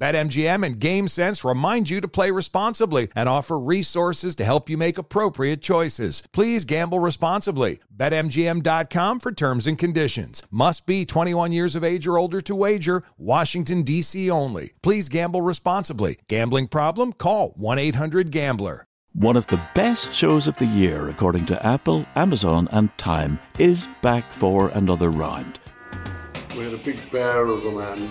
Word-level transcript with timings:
BetMGM 0.00 0.64
and 0.64 0.80
GameSense 0.80 1.46
remind 1.46 1.90
you 1.90 2.00
to 2.00 2.08
play 2.08 2.30
responsibly 2.30 3.08
and 3.14 3.28
offer 3.28 3.60
resources 3.60 4.34
to 4.36 4.46
help 4.46 4.70
you 4.70 4.78
make 4.78 4.96
appropriate 4.96 5.60
choices. 5.60 6.22
Please 6.32 6.64
gamble 6.64 7.00
responsibly. 7.00 7.80
BetMGM.com 7.94 9.20
for 9.20 9.30
terms 9.30 9.66
and 9.66 9.78
conditions. 9.78 10.42
Must 10.50 10.86
be 10.86 11.04
21 11.04 11.52
years 11.52 11.76
of 11.76 11.84
age 11.84 12.06
or 12.06 12.16
older 12.16 12.40
to 12.40 12.54
wager. 12.54 13.02
Washington, 13.18 13.82
D.C. 13.82 14.30
only. 14.30 14.72
Please 14.82 15.10
gamble 15.10 15.42
responsibly. 15.42 16.18
Gambling 16.28 16.68
problem? 16.68 17.12
Call 17.12 17.50
1 17.56 17.78
800 17.78 18.30
Gambler. 18.30 18.86
One 19.12 19.36
of 19.36 19.48
the 19.48 19.60
best 19.74 20.14
shows 20.14 20.46
of 20.46 20.56
the 20.56 20.66
year, 20.66 21.08
according 21.08 21.44
to 21.46 21.66
Apple, 21.66 22.06
Amazon, 22.14 22.68
and 22.70 22.96
Time, 22.96 23.38
is 23.58 23.86
back 24.00 24.32
for 24.32 24.68
another 24.68 25.10
round. 25.10 25.58
We 26.56 26.64
had 26.64 26.72
a 26.72 26.78
big 26.78 27.10
bear 27.10 27.44
of 27.46 27.66
a 27.66 27.70
man 27.72 28.10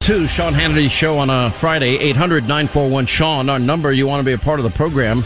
To 0.00 0.26
Sean 0.26 0.54
Hannity's 0.54 0.90
show 0.90 1.18
on 1.18 1.28
a 1.28 1.50
Friday, 1.50 1.98
800 1.98 2.44
941 2.44 3.04
Sean, 3.06 3.48
our 3.50 3.58
number. 3.58 3.92
You 3.92 4.06
want 4.06 4.20
to 4.20 4.24
be 4.24 4.32
a 4.32 4.38
part 4.38 4.58
of 4.58 4.64
the 4.64 4.70
program. 4.70 5.22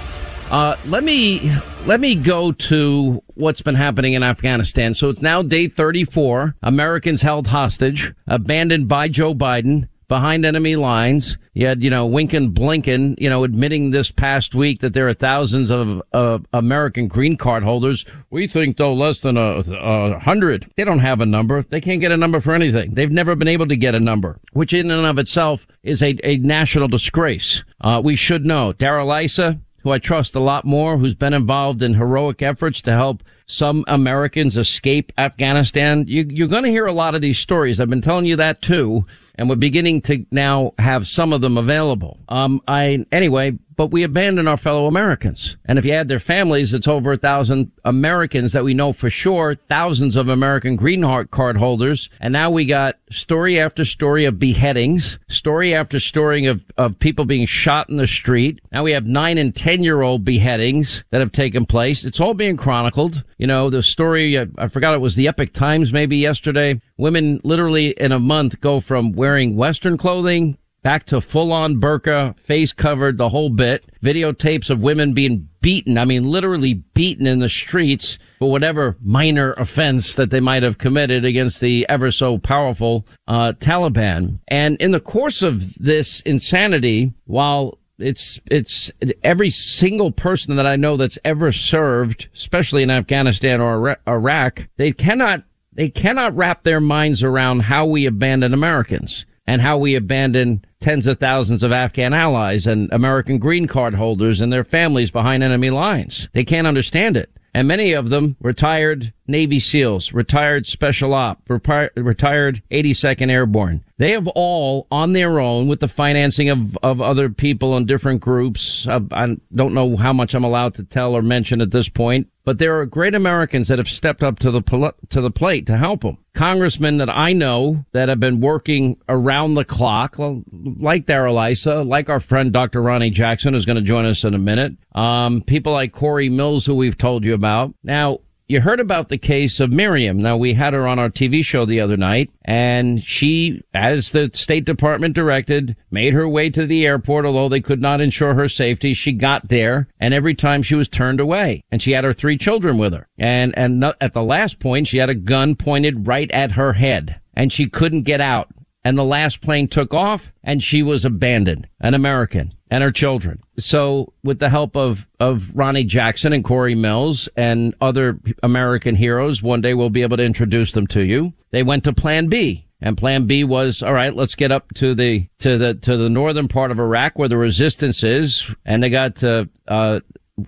Uh, 0.50 0.76
let 0.86 1.04
me 1.04 1.50
let 1.86 2.00
me 2.00 2.16
go 2.16 2.50
to 2.52 3.22
what's 3.34 3.62
been 3.62 3.76
happening 3.76 4.14
in 4.14 4.22
Afghanistan. 4.22 4.92
So 4.92 5.10
it's 5.10 5.22
now 5.22 5.42
day 5.42 5.68
34. 5.68 6.56
Americans 6.62 7.22
held 7.22 7.46
hostage, 7.46 8.12
abandoned 8.26 8.88
by 8.88 9.08
Joe 9.08 9.32
Biden 9.32 9.88
behind 10.08 10.44
enemy 10.44 10.74
lines. 10.76 11.38
You 11.54 11.68
had, 11.68 11.84
you 11.84 11.90
know, 11.90 12.08
Winkin 12.08 12.52
Blinken, 12.52 13.14
you 13.18 13.30
know, 13.30 13.44
admitting 13.44 13.92
this 13.92 14.10
past 14.10 14.56
week 14.56 14.80
that 14.80 14.92
there 14.92 15.08
are 15.08 15.14
thousands 15.14 15.70
of 15.70 16.02
uh, 16.12 16.40
American 16.52 17.06
green 17.06 17.36
card 17.36 17.62
holders. 17.62 18.04
We 18.30 18.48
think 18.48 18.76
though 18.76 18.92
less 18.92 19.20
than 19.20 19.36
a, 19.36 19.62
a 19.80 20.18
hundred. 20.18 20.70
They 20.76 20.84
don't 20.84 20.98
have 20.98 21.20
a 21.20 21.26
number. 21.26 21.62
They 21.62 21.80
can't 21.80 22.00
get 22.00 22.10
a 22.10 22.16
number 22.16 22.40
for 22.40 22.54
anything. 22.54 22.94
They've 22.94 23.10
never 23.10 23.36
been 23.36 23.48
able 23.48 23.68
to 23.68 23.76
get 23.76 23.94
a 23.94 24.00
number, 24.00 24.38
which 24.52 24.72
in 24.72 24.90
and 24.90 25.06
of 25.06 25.18
itself 25.18 25.66
is 25.84 26.02
a, 26.02 26.18
a 26.24 26.38
national 26.38 26.88
disgrace. 26.88 27.62
Uh, 27.80 28.00
we 28.02 28.16
should 28.16 28.44
know. 28.44 28.72
Darrell 28.72 29.12
Issa, 29.12 29.60
who 29.84 29.92
I 29.92 29.98
trust 29.98 30.34
a 30.34 30.40
lot 30.40 30.64
more, 30.64 30.98
who's 30.98 31.14
been 31.14 31.34
involved 31.34 31.82
in 31.82 31.94
heroic 31.94 32.42
efforts 32.42 32.80
to 32.82 32.92
help 32.92 33.22
some 33.46 33.84
Americans 33.88 34.56
escape 34.56 35.12
Afghanistan. 35.18 36.04
You, 36.06 36.26
you're 36.28 36.48
going 36.48 36.64
to 36.64 36.70
hear 36.70 36.86
a 36.86 36.92
lot 36.92 37.14
of 37.14 37.20
these 37.20 37.38
stories. 37.38 37.80
I've 37.80 37.90
been 37.90 38.00
telling 38.00 38.24
you 38.24 38.36
that 38.36 38.62
too 38.62 39.04
and 39.36 39.48
we're 39.48 39.56
beginning 39.56 40.00
to 40.02 40.24
now 40.30 40.72
have 40.78 41.06
some 41.06 41.32
of 41.32 41.40
them 41.40 41.58
available. 41.58 42.18
Um, 42.28 42.60
I 42.68 43.04
anyway, 43.10 43.58
but 43.76 43.88
we 43.88 44.04
abandon 44.04 44.46
our 44.46 44.56
fellow 44.56 44.86
Americans. 44.86 45.56
And 45.64 45.78
if 45.78 45.84
you 45.84 45.92
add 45.92 46.06
their 46.06 46.20
families, 46.20 46.72
it's 46.72 46.86
over 46.86 47.12
a 47.12 47.16
thousand 47.16 47.72
Americans 47.84 48.52
that 48.52 48.62
we 48.62 48.72
know 48.72 48.92
for 48.92 49.10
sure, 49.10 49.56
thousands 49.68 50.14
of 50.14 50.28
American 50.28 50.76
green 50.76 51.02
card 51.26 51.56
holders. 51.56 52.08
And 52.20 52.32
now 52.32 52.50
we 52.50 52.64
got 52.64 52.96
story 53.10 53.58
after 53.58 53.84
story 53.84 54.24
of 54.24 54.38
beheadings, 54.38 55.18
story 55.28 55.74
after 55.74 55.98
story 55.98 56.46
of, 56.46 56.62
of 56.76 56.98
people 57.00 57.24
being 57.24 57.46
shot 57.46 57.88
in 57.88 57.96
the 57.96 58.06
street. 58.06 58.60
Now 58.70 58.84
we 58.84 58.92
have 58.92 59.06
nine 59.06 59.38
and 59.38 59.54
10 59.54 59.82
year 59.82 60.02
old 60.02 60.24
beheadings 60.24 61.02
that 61.10 61.20
have 61.20 61.32
taken 61.32 61.66
place. 61.66 62.04
It's 62.04 62.20
all 62.20 62.34
being 62.34 62.56
chronicled. 62.56 63.24
You 63.38 63.46
know, 63.46 63.70
the 63.70 63.82
story, 63.82 64.38
I, 64.38 64.46
I 64.58 64.68
forgot 64.68 64.94
it 64.94 65.00
was 65.00 65.16
the 65.16 65.28
Epoch 65.28 65.52
Times 65.52 65.92
maybe 65.92 66.16
yesterday. 66.16 66.80
Women 66.96 67.40
literally 67.44 67.90
in 67.90 68.12
a 68.12 68.20
month 68.20 68.60
go 68.60 68.80
from 68.80 69.12
wearing 69.12 69.56
Western 69.56 69.96
clothing 69.96 70.56
back 70.84 71.06
to 71.06 71.20
full 71.20 71.50
on 71.50 71.80
burqa, 71.80 72.38
face 72.38 72.72
covered, 72.72 73.16
the 73.18 73.30
whole 73.30 73.48
bit. 73.48 73.84
Videotapes 74.02 74.70
of 74.70 74.80
women 74.80 75.14
being 75.14 75.48
beaten. 75.60 75.96
I 75.96 76.04
mean, 76.04 76.24
literally 76.30 76.74
beaten 76.74 77.26
in 77.26 77.38
the 77.40 77.48
streets 77.48 78.18
for 78.38 78.50
whatever 78.50 78.94
minor 79.02 79.54
offense 79.54 80.14
that 80.14 80.30
they 80.30 80.40
might 80.40 80.62
have 80.62 80.78
committed 80.78 81.24
against 81.24 81.60
the 81.60 81.86
ever 81.88 82.10
so 82.10 82.38
powerful 82.38 83.06
uh, 83.26 83.54
Taliban. 83.58 84.38
And 84.46 84.76
in 84.76 84.92
the 84.92 85.00
course 85.00 85.42
of 85.42 85.74
this 85.76 86.20
insanity, 86.20 87.14
while 87.24 87.78
it's 88.04 88.38
it's 88.46 88.90
every 89.22 89.50
single 89.50 90.12
person 90.12 90.56
that 90.56 90.66
I 90.66 90.76
know 90.76 90.96
that's 90.96 91.18
ever 91.24 91.52
served, 91.52 92.28
especially 92.34 92.82
in 92.82 92.90
Afghanistan 92.90 93.60
or 93.60 93.98
Iraq, 94.06 94.68
they 94.76 94.92
cannot 94.92 95.44
they 95.72 95.88
cannot 95.88 96.36
wrap 96.36 96.62
their 96.62 96.80
minds 96.80 97.22
around 97.22 97.60
how 97.60 97.86
we 97.86 98.06
abandon 98.06 98.54
Americans 98.54 99.24
and 99.46 99.60
how 99.60 99.76
we 99.76 99.94
abandon 99.94 100.64
tens 100.80 101.06
of 101.06 101.18
thousands 101.18 101.62
of 101.62 101.72
Afghan 101.72 102.14
allies 102.14 102.66
and 102.66 102.90
American 102.92 103.38
green 103.38 103.66
card 103.66 103.94
holders 103.94 104.40
and 104.40 104.52
their 104.52 104.64
families 104.64 105.10
behind 105.10 105.42
enemy 105.42 105.70
lines. 105.70 106.28
They 106.32 106.44
can't 106.44 106.66
understand 106.66 107.16
it. 107.16 107.30
And 107.54 107.68
many 107.68 107.92
of 107.92 108.10
them 108.10 108.36
retired 108.40 109.12
Navy 109.28 109.60
SEALs, 109.60 110.12
retired 110.12 110.66
Special 110.66 111.14
Op, 111.14 111.40
retired 111.48 112.62
82nd 112.72 113.30
Airborne. 113.30 113.84
They 113.96 114.10
have 114.10 114.26
all 114.26 114.88
on 114.90 115.12
their 115.12 115.38
own 115.38 115.68
with 115.68 115.78
the 115.78 115.86
financing 115.86 116.50
of, 116.50 116.76
of 116.82 117.00
other 117.00 117.28
people 117.28 117.76
and 117.76 117.86
different 117.86 118.20
groups. 118.20 118.88
I, 118.88 119.00
I 119.12 119.36
don't 119.54 119.72
know 119.72 119.96
how 119.96 120.12
much 120.12 120.34
I'm 120.34 120.42
allowed 120.42 120.74
to 120.74 120.82
tell 120.82 121.16
or 121.16 121.22
mention 121.22 121.60
at 121.60 121.70
this 121.70 121.88
point, 121.88 122.26
but 122.44 122.58
there 122.58 122.78
are 122.78 122.86
great 122.86 123.14
Americans 123.14 123.68
that 123.68 123.78
have 123.78 123.88
stepped 123.88 124.22
up 124.22 124.38
to 124.40 124.50
the, 124.50 124.94
to 125.10 125.20
the 125.20 125.30
plate 125.30 125.66
to 125.66 125.76
help 125.76 126.02
them. 126.02 126.18
Congressmen 126.34 126.98
that 126.98 127.08
I 127.08 127.32
know 127.32 127.84
that 127.92 128.08
have 128.08 128.20
been 128.20 128.40
working 128.40 128.98
around 129.08 129.54
the 129.54 129.64
clock, 129.64 130.16
like 130.18 131.06
Darrell 131.06 131.38
Issa, 131.38 131.82
like 131.82 132.08
our 132.08 132.20
friend 132.20 132.52
Dr. 132.52 132.82
Ronny 132.82 133.10
Jackson, 133.10 133.54
who's 133.54 133.64
going 133.64 133.76
to 133.76 133.82
join 133.82 134.04
us 134.04 134.24
in 134.24 134.34
a 134.34 134.38
minute. 134.38 134.74
Um, 134.94 135.42
people 135.42 135.72
like 135.72 135.92
Corey 135.92 136.28
Mills, 136.28 136.66
who 136.66 136.74
we've 136.74 136.98
told 136.98 137.24
you 137.24 137.34
about. 137.34 137.74
Now, 137.82 138.20
you 138.46 138.60
heard 138.60 138.80
about 138.80 139.08
the 139.08 139.18
case 139.18 139.58
of 139.58 139.70
Miriam. 139.70 140.18
Now 140.18 140.36
we 140.36 140.54
had 140.54 140.74
her 140.74 140.86
on 140.86 140.98
our 140.98 141.08
TV 141.08 141.44
show 141.44 141.64
the 141.64 141.80
other 141.80 141.96
night 141.96 142.30
and 142.44 143.02
she, 143.02 143.62
as 143.72 144.12
the 144.12 144.30
State 144.34 144.64
Department 144.64 145.14
directed, 145.14 145.76
made 145.90 146.12
her 146.12 146.28
way 146.28 146.50
to 146.50 146.66
the 146.66 146.84
airport, 146.84 147.24
although 147.24 147.48
they 147.48 147.60
could 147.60 147.80
not 147.80 148.00
ensure 148.00 148.34
her 148.34 148.48
safety. 148.48 148.92
She 148.92 149.12
got 149.12 149.48
there 149.48 149.88
and 149.98 150.12
every 150.12 150.34
time 150.34 150.62
she 150.62 150.74
was 150.74 150.88
turned 150.88 151.20
away 151.20 151.64
and 151.70 151.80
she 151.80 151.92
had 151.92 152.04
her 152.04 152.12
three 152.12 152.36
children 152.36 152.76
with 152.76 152.92
her. 152.92 153.08
And, 153.18 153.56
and 153.56 153.82
at 154.00 154.12
the 154.12 154.22
last 154.22 154.58
point, 154.58 154.88
she 154.88 154.98
had 154.98 155.10
a 155.10 155.14
gun 155.14 155.54
pointed 155.54 156.06
right 156.06 156.30
at 156.32 156.52
her 156.52 156.74
head 156.74 157.20
and 157.34 157.52
she 157.52 157.66
couldn't 157.68 158.02
get 158.02 158.20
out 158.20 158.48
and 158.84 158.98
the 158.98 159.04
last 159.04 159.40
plane 159.40 159.66
took 159.68 159.94
off 159.94 160.30
and 160.42 160.62
she 160.62 160.82
was 160.82 161.04
abandoned, 161.04 161.66
an 161.80 161.94
American 161.94 162.52
and 162.70 162.82
her 162.82 162.90
children. 162.90 163.42
So 163.58 164.12
with 164.22 164.40
the 164.40 164.50
help 164.50 164.76
of, 164.76 165.06
of 165.20 165.54
Ronny 165.54 165.84
Jackson 165.84 166.32
and 166.32 166.44
Corey 166.44 166.74
Mills 166.74 167.28
and 167.36 167.74
other 167.80 168.18
American 168.42 168.94
heroes, 168.94 169.42
one 169.42 169.60
day 169.60 169.74
we'll 169.74 169.90
be 169.90 170.02
able 170.02 170.16
to 170.16 170.24
introduce 170.24 170.72
them 170.72 170.86
to 170.88 171.02
you. 171.02 171.32
They 171.50 171.62
went 171.62 171.84
to 171.84 171.92
plan 171.92 172.26
B 172.26 172.66
And 172.80 172.98
plan 172.98 173.26
B 173.26 173.44
was, 173.44 173.82
all 173.82 173.94
right, 173.94 174.14
let's 174.14 174.34
get 174.34 174.52
up 174.52 174.74
to 174.74 174.94
the, 174.94 175.26
to 175.38 175.56
the, 175.56 175.74
to 175.74 175.96
the 175.96 176.10
northern 176.10 176.48
part 176.48 176.70
of 176.70 176.78
Iraq 176.78 177.18
where 177.18 177.28
the 177.28 177.38
resistance 177.38 178.02
is. 178.02 178.46
And 178.66 178.82
they 178.82 178.90
got, 178.90 179.16
to, 179.16 179.48
uh, 179.66 180.00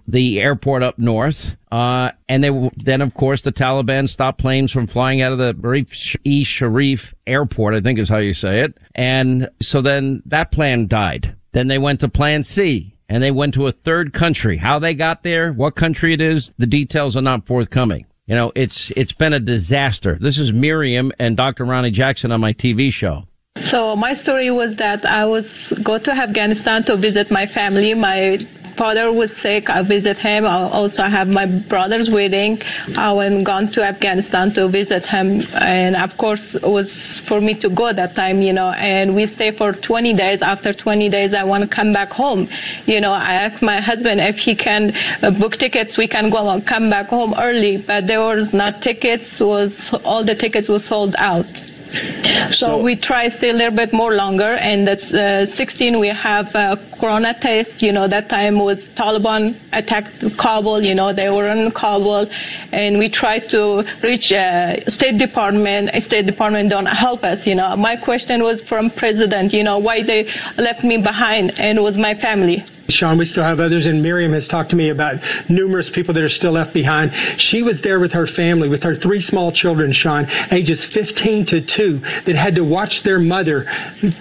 the 0.09 0.41
airport 0.41 0.83
up 0.83 0.99
north. 0.99 1.57
Uh, 1.71 2.11
and 2.29 2.43
they, 2.43 2.71
then 2.77 3.01
of 3.01 3.15
course 3.15 3.43
the 3.43 3.53
Taliban 3.53 4.09
stopped 4.09 4.39
planes 4.39 4.73
from 4.73 4.87
flying 4.87 5.23
out 5.23 5.33
of 5.33 5.39
the 5.39 5.55
Arif 5.55 6.17
E 6.25 6.45
Sharif 6.45 7.15
airport, 7.27 7.75
I 7.75 7.81
think 7.81 7.99
is 7.99 8.09
how 8.09 8.19
you 8.19 8.33
say 8.33 8.61
it. 8.61 8.79
And 8.95 9.49
so 9.61 9.81
then 9.81 10.23
that 10.27 10.51
plan 10.51 10.87
died. 10.87 11.35
Then 11.53 11.69
they 11.69 11.79
went 11.79 12.01
to 12.01 12.09
plan 12.09 12.43
C 12.43 12.95
and 13.09 13.23
they 13.23 13.31
went 13.31 13.55
to 13.55 13.67
a 13.67 13.73
third 13.73 14.13
country. 14.13 14.57
How 14.57 14.79
they 14.79 14.95
got 14.95 15.23
there, 15.23 15.53
what 15.53 15.77
country 15.77 16.13
it 16.13 16.21
is, 16.21 16.53
the 16.59 16.67
details 16.67 17.17
are 17.17 17.23
not 17.23 17.47
forthcoming. 17.47 18.07
You 18.27 18.35
know, 18.35 18.53
it's, 18.57 18.91
it's 18.93 19.13
been 19.13 19.33
a 19.33 19.39
disaster. 19.39 20.19
This 20.21 20.37
is 20.37 20.53
Miriam 20.53 21.13
and 21.21 21.37
Dr. 21.37 21.65
Ronny 21.65 21.93
Jackson 21.93 22.33
on 22.33 22.41
my 22.41 22.53
TV 22.53 22.93
show. 22.93 23.29
So 23.61 23.97
my 23.97 24.13
story 24.13 24.51
was 24.51 24.77
that 24.77 25.07
I 25.07 25.25
was 25.25 25.73
go 25.83 25.99
to 25.99 26.13
Afghanistan 26.13 26.85
to 26.85 26.97
visit 26.97 27.31
my 27.31 27.47
family. 27.47 27.95
My 27.95 28.47
father 28.77 29.11
was 29.13 29.35
sick. 29.35 29.71
I 29.71 29.83
visit 29.83 30.19
him. 30.19 30.45
I 30.45 30.69
also 30.71 31.03
have 31.03 31.29
my 31.29 31.47
brother's 31.47 32.11
wedding. 32.11 32.63
I 32.97 33.13
went 33.13 33.45
gone 33.45 33.71
to 33.73 33.83
Afghanistan 33.83 34.53
to 34.55 34.69
visit 34.69 35.07
him. 35.07 35.43
And 35.55 35.97
of 35.97 36.17
course, 36.19 36.55
it 36.55 36.63
was 36.63 37.21
for 37.21 37.41
me 37.41 37.55
to 37.55 37.69
go 37.69 37.93
that 37.93 38.15
time, 38.15 38.43
you 38.43 38.53
know, 38.53 38.71
and 38.73 39.15
we 39.15 39.27
stay 39.27 39.51
for 39.51 39.73
20 39.73 40.15
days. 40.15 40.43
After 40.43 40.73
20 40.73 41.09
days, 41.09 41.35
I 41.35 41.45
want 41.45 41.63
to 41.63 41.69
come 41.69 41.93
back 41.93 42.11
home. 42.11 42.49
You 42.87 43.01
know, 43.01 43.13
I 43.13 43.35
asked 43.35 43.63
my 43.63 43.81
husband 43.81 44.21
if 44.21 44.39
he 44.39 44.55
can 44.55 44.95
uh, 45.23 45.31
book 45.31 45.57
tickets. 45.57 45.97
We 45.97 46.09
can 46.09 46.31
go 46.31 46.49
and 46.49 46.67
come 46.67 46.91
back 46.91 47.09
home 47.09 47.35
early, 47.39 47.79
but 47.79 48.07
there 48.07 48.21
was 48.21 48.53
not 48.53 48.83
tickets 48.83 49.41
was 49.41 49.93
all 50.05 50.25
the 50.25 50.35
tickets 50.35 50.69
were 50.69 50.79
sold 50.79 51.15
out. 51.19 51.47
So, 51.89 52.51
so, 52.51 52.79
we 52.79 52.97
try 52.97 53.29
stay 53.29 53.51
a 53.51 53.53
little 53.53 53.75
bit 53.75 53.93
more 53.93 54.15
longer. 54.15 54.57
And 54.57 54.87
that's 54.87 55.13
uh, 55.13 55.47
16. 55.47 55.99
We 55.99 56.09
have 56.09 56.55
a 56.55 56.79
corona 56.99 57.35
test. 57.35 57.83
You 57.83 57.93
know, 57.93 58.09
that 58.09 58.29
time 58.29 58.59
was 58.59 58.87
Taliban 58.89 59.55
attacked 59.73 60.37
Kabul. 60.37 60.83
You 60.83 60.95
know, 60.95 61.13
they 61.13 61.31
were 61.31 61.49
in 61.49 61.71
Kabul, 61.71 62.29
and 62.73 62.99
we 62.99 63.09
tried 63.09 63.49
to 63.51 63.85
reach 64.03 64.33
uh, 64.33 64.85
State 64.87 65.19
Department. 65.19 65.91
State 66.03 66.27
Department 66.27 66.71
don't 66.71 66.87
help 66.87 67.25
us. 67.25 67.47
You 67.47 67.55
know, 67.55 67.77
my 67.77 67.97
question 67.97 68.43
was 68.43 68.63
from 68.63 68.91
President. 68.91 69.53
You 69.53 69.65
know, 69.65 69.79
why 69.79 70.03
they 70.03 70.31
left 70.57 70.83
me 70.85 70.97
behind, 70.97 71.59
and 71.61 71.83
was 71.83 71.97
my 71.99 72.15
family. 72.15 72.65
Sean, 72.89 73.19
we 73.19 73.25
still 73.25 73.45
have 73.45 73.61
others, 73.61 73.87
and 73.87 74.03
Miriam 74.03 74.33
has 74.33 74.49
talked 74.49 74.71
to 74.71 74.77
me 74.77 74.89
about 74.89 75.21
numerous 75.49 75.91
people 75.91 76.15
that 76.15 76.23
are 76.23 76.29
still 76.29 76.53
left 76.53 76.73
behind. 76.73 77.13
She 77.37 77.63
was 77.63 77.83
there 77.83 77.99
with 77.99 78.13
her 78.13 78.27
family, 78.27 78.69
with 78.69 78.83
her 78.83 78.95
three 78.95 79.21
small 79.21 79.53
children, 79.53 79.93
Sean, 79.93 80.27
ages 80.51 80.87
15 80.87 81.45
to 81.47 81.61
2, 81.61 81.99
that 82.25 82.37
had 82.37 82.55
to 82.55 82.65
watch 82.65 83.03
their 83.03 83.19
mother 83.19 83.67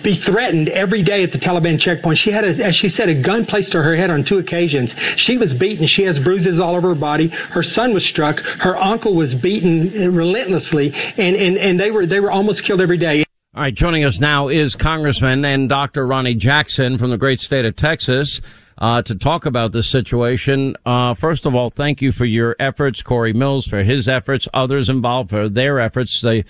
be 0.01 0.15
threatened 0.15 0.69
every 0.69 1.03
day 1.03 1.23
at 1.23 1.31
the 1.31 1.37
Taliban 1.37 1.79
checkpoint. 1.79 2.17
She 2.17 2.31
had, 2.31 2.43
a, 2.43 2.63
as 2.63 2.75
she 2.75 2.89
said, 2.89 3.09
a 3.09 3.13
gun 3.13 3.45
placed 3.45 3.71
to 3.73 3.83
her 3.83 3.95
head 3.95 4.09
on 4.09 4.23
two 4.23 4.39
occasions. 4.39 4.95
She 5.15 5.37
was 5.37 5.53
beaten. 5.53 5.87
She 5.87 6.03
has 6.03 6.19
bruises 6.19 6.59
all 6.59 6.75
over 6.75 6.89
her 6.89 6.95
body. 6.95 7.27
Her 7.27 7.63
son 7.63 7.93
was 7.93 8.05
struck. 8.05 8.39
Her 8.39 8.75
uncle 8.77 9.13
was 9.13 9.35
beaten 9.35 10.13
relentlessly, 10.15 10.93
and, 11.17 11.35
and, 11.35 11.57
and 11.57 11.79
they 11.79 11.91
were 11.91 12.05
they 12.05 12.19
were 12.19 12.31
almost 12.31 12.63
killed 12.63 12.81
every 12.81 12.97
day. 12.97 13.24
All 13.55 13.61
right, 13.61 13.73
joining 13.73 14.03
us 14.03 14.19
now 14.19 14.49
is 14.49 14.75
Congressman 14.75 15.45
and 15.45 15.69
Dr. 15.69 16.05
Ronny 16.05 16.33
Jackson 16.33 16.97
from 16.97 17.09
the 17.09 17.17
great 17.17 17.39
state 17.39 17.63
of 17.63 17.77
Texas 17.77 18.41
uh, 18.79 19.01
to 19.03 19.15
talk 19.15 19.45
about 19.45 19.71
this 19.71 19.87
situation. 19.87 20.75
Uh, 20.85 21.13
first 21.13 21.45
of 21.45 21.55
all, 21.55 21.69
thank 21.69 22.01
you 22.01 22.11
for 22.11 22.25
your 22.25 22.57
efforts, 22.59 23.01
Corey 23.01 23.31
Mills 23.31 23.65
for 23.65 23.81
his 23.81 24.09
efforts, 24.09 24.49
others 24.53 24.89
involved 24.89 25.29
for 25.29 25.47
their 25.47 25.79
efforts. 25.79 26.19
They, 26.19 26.43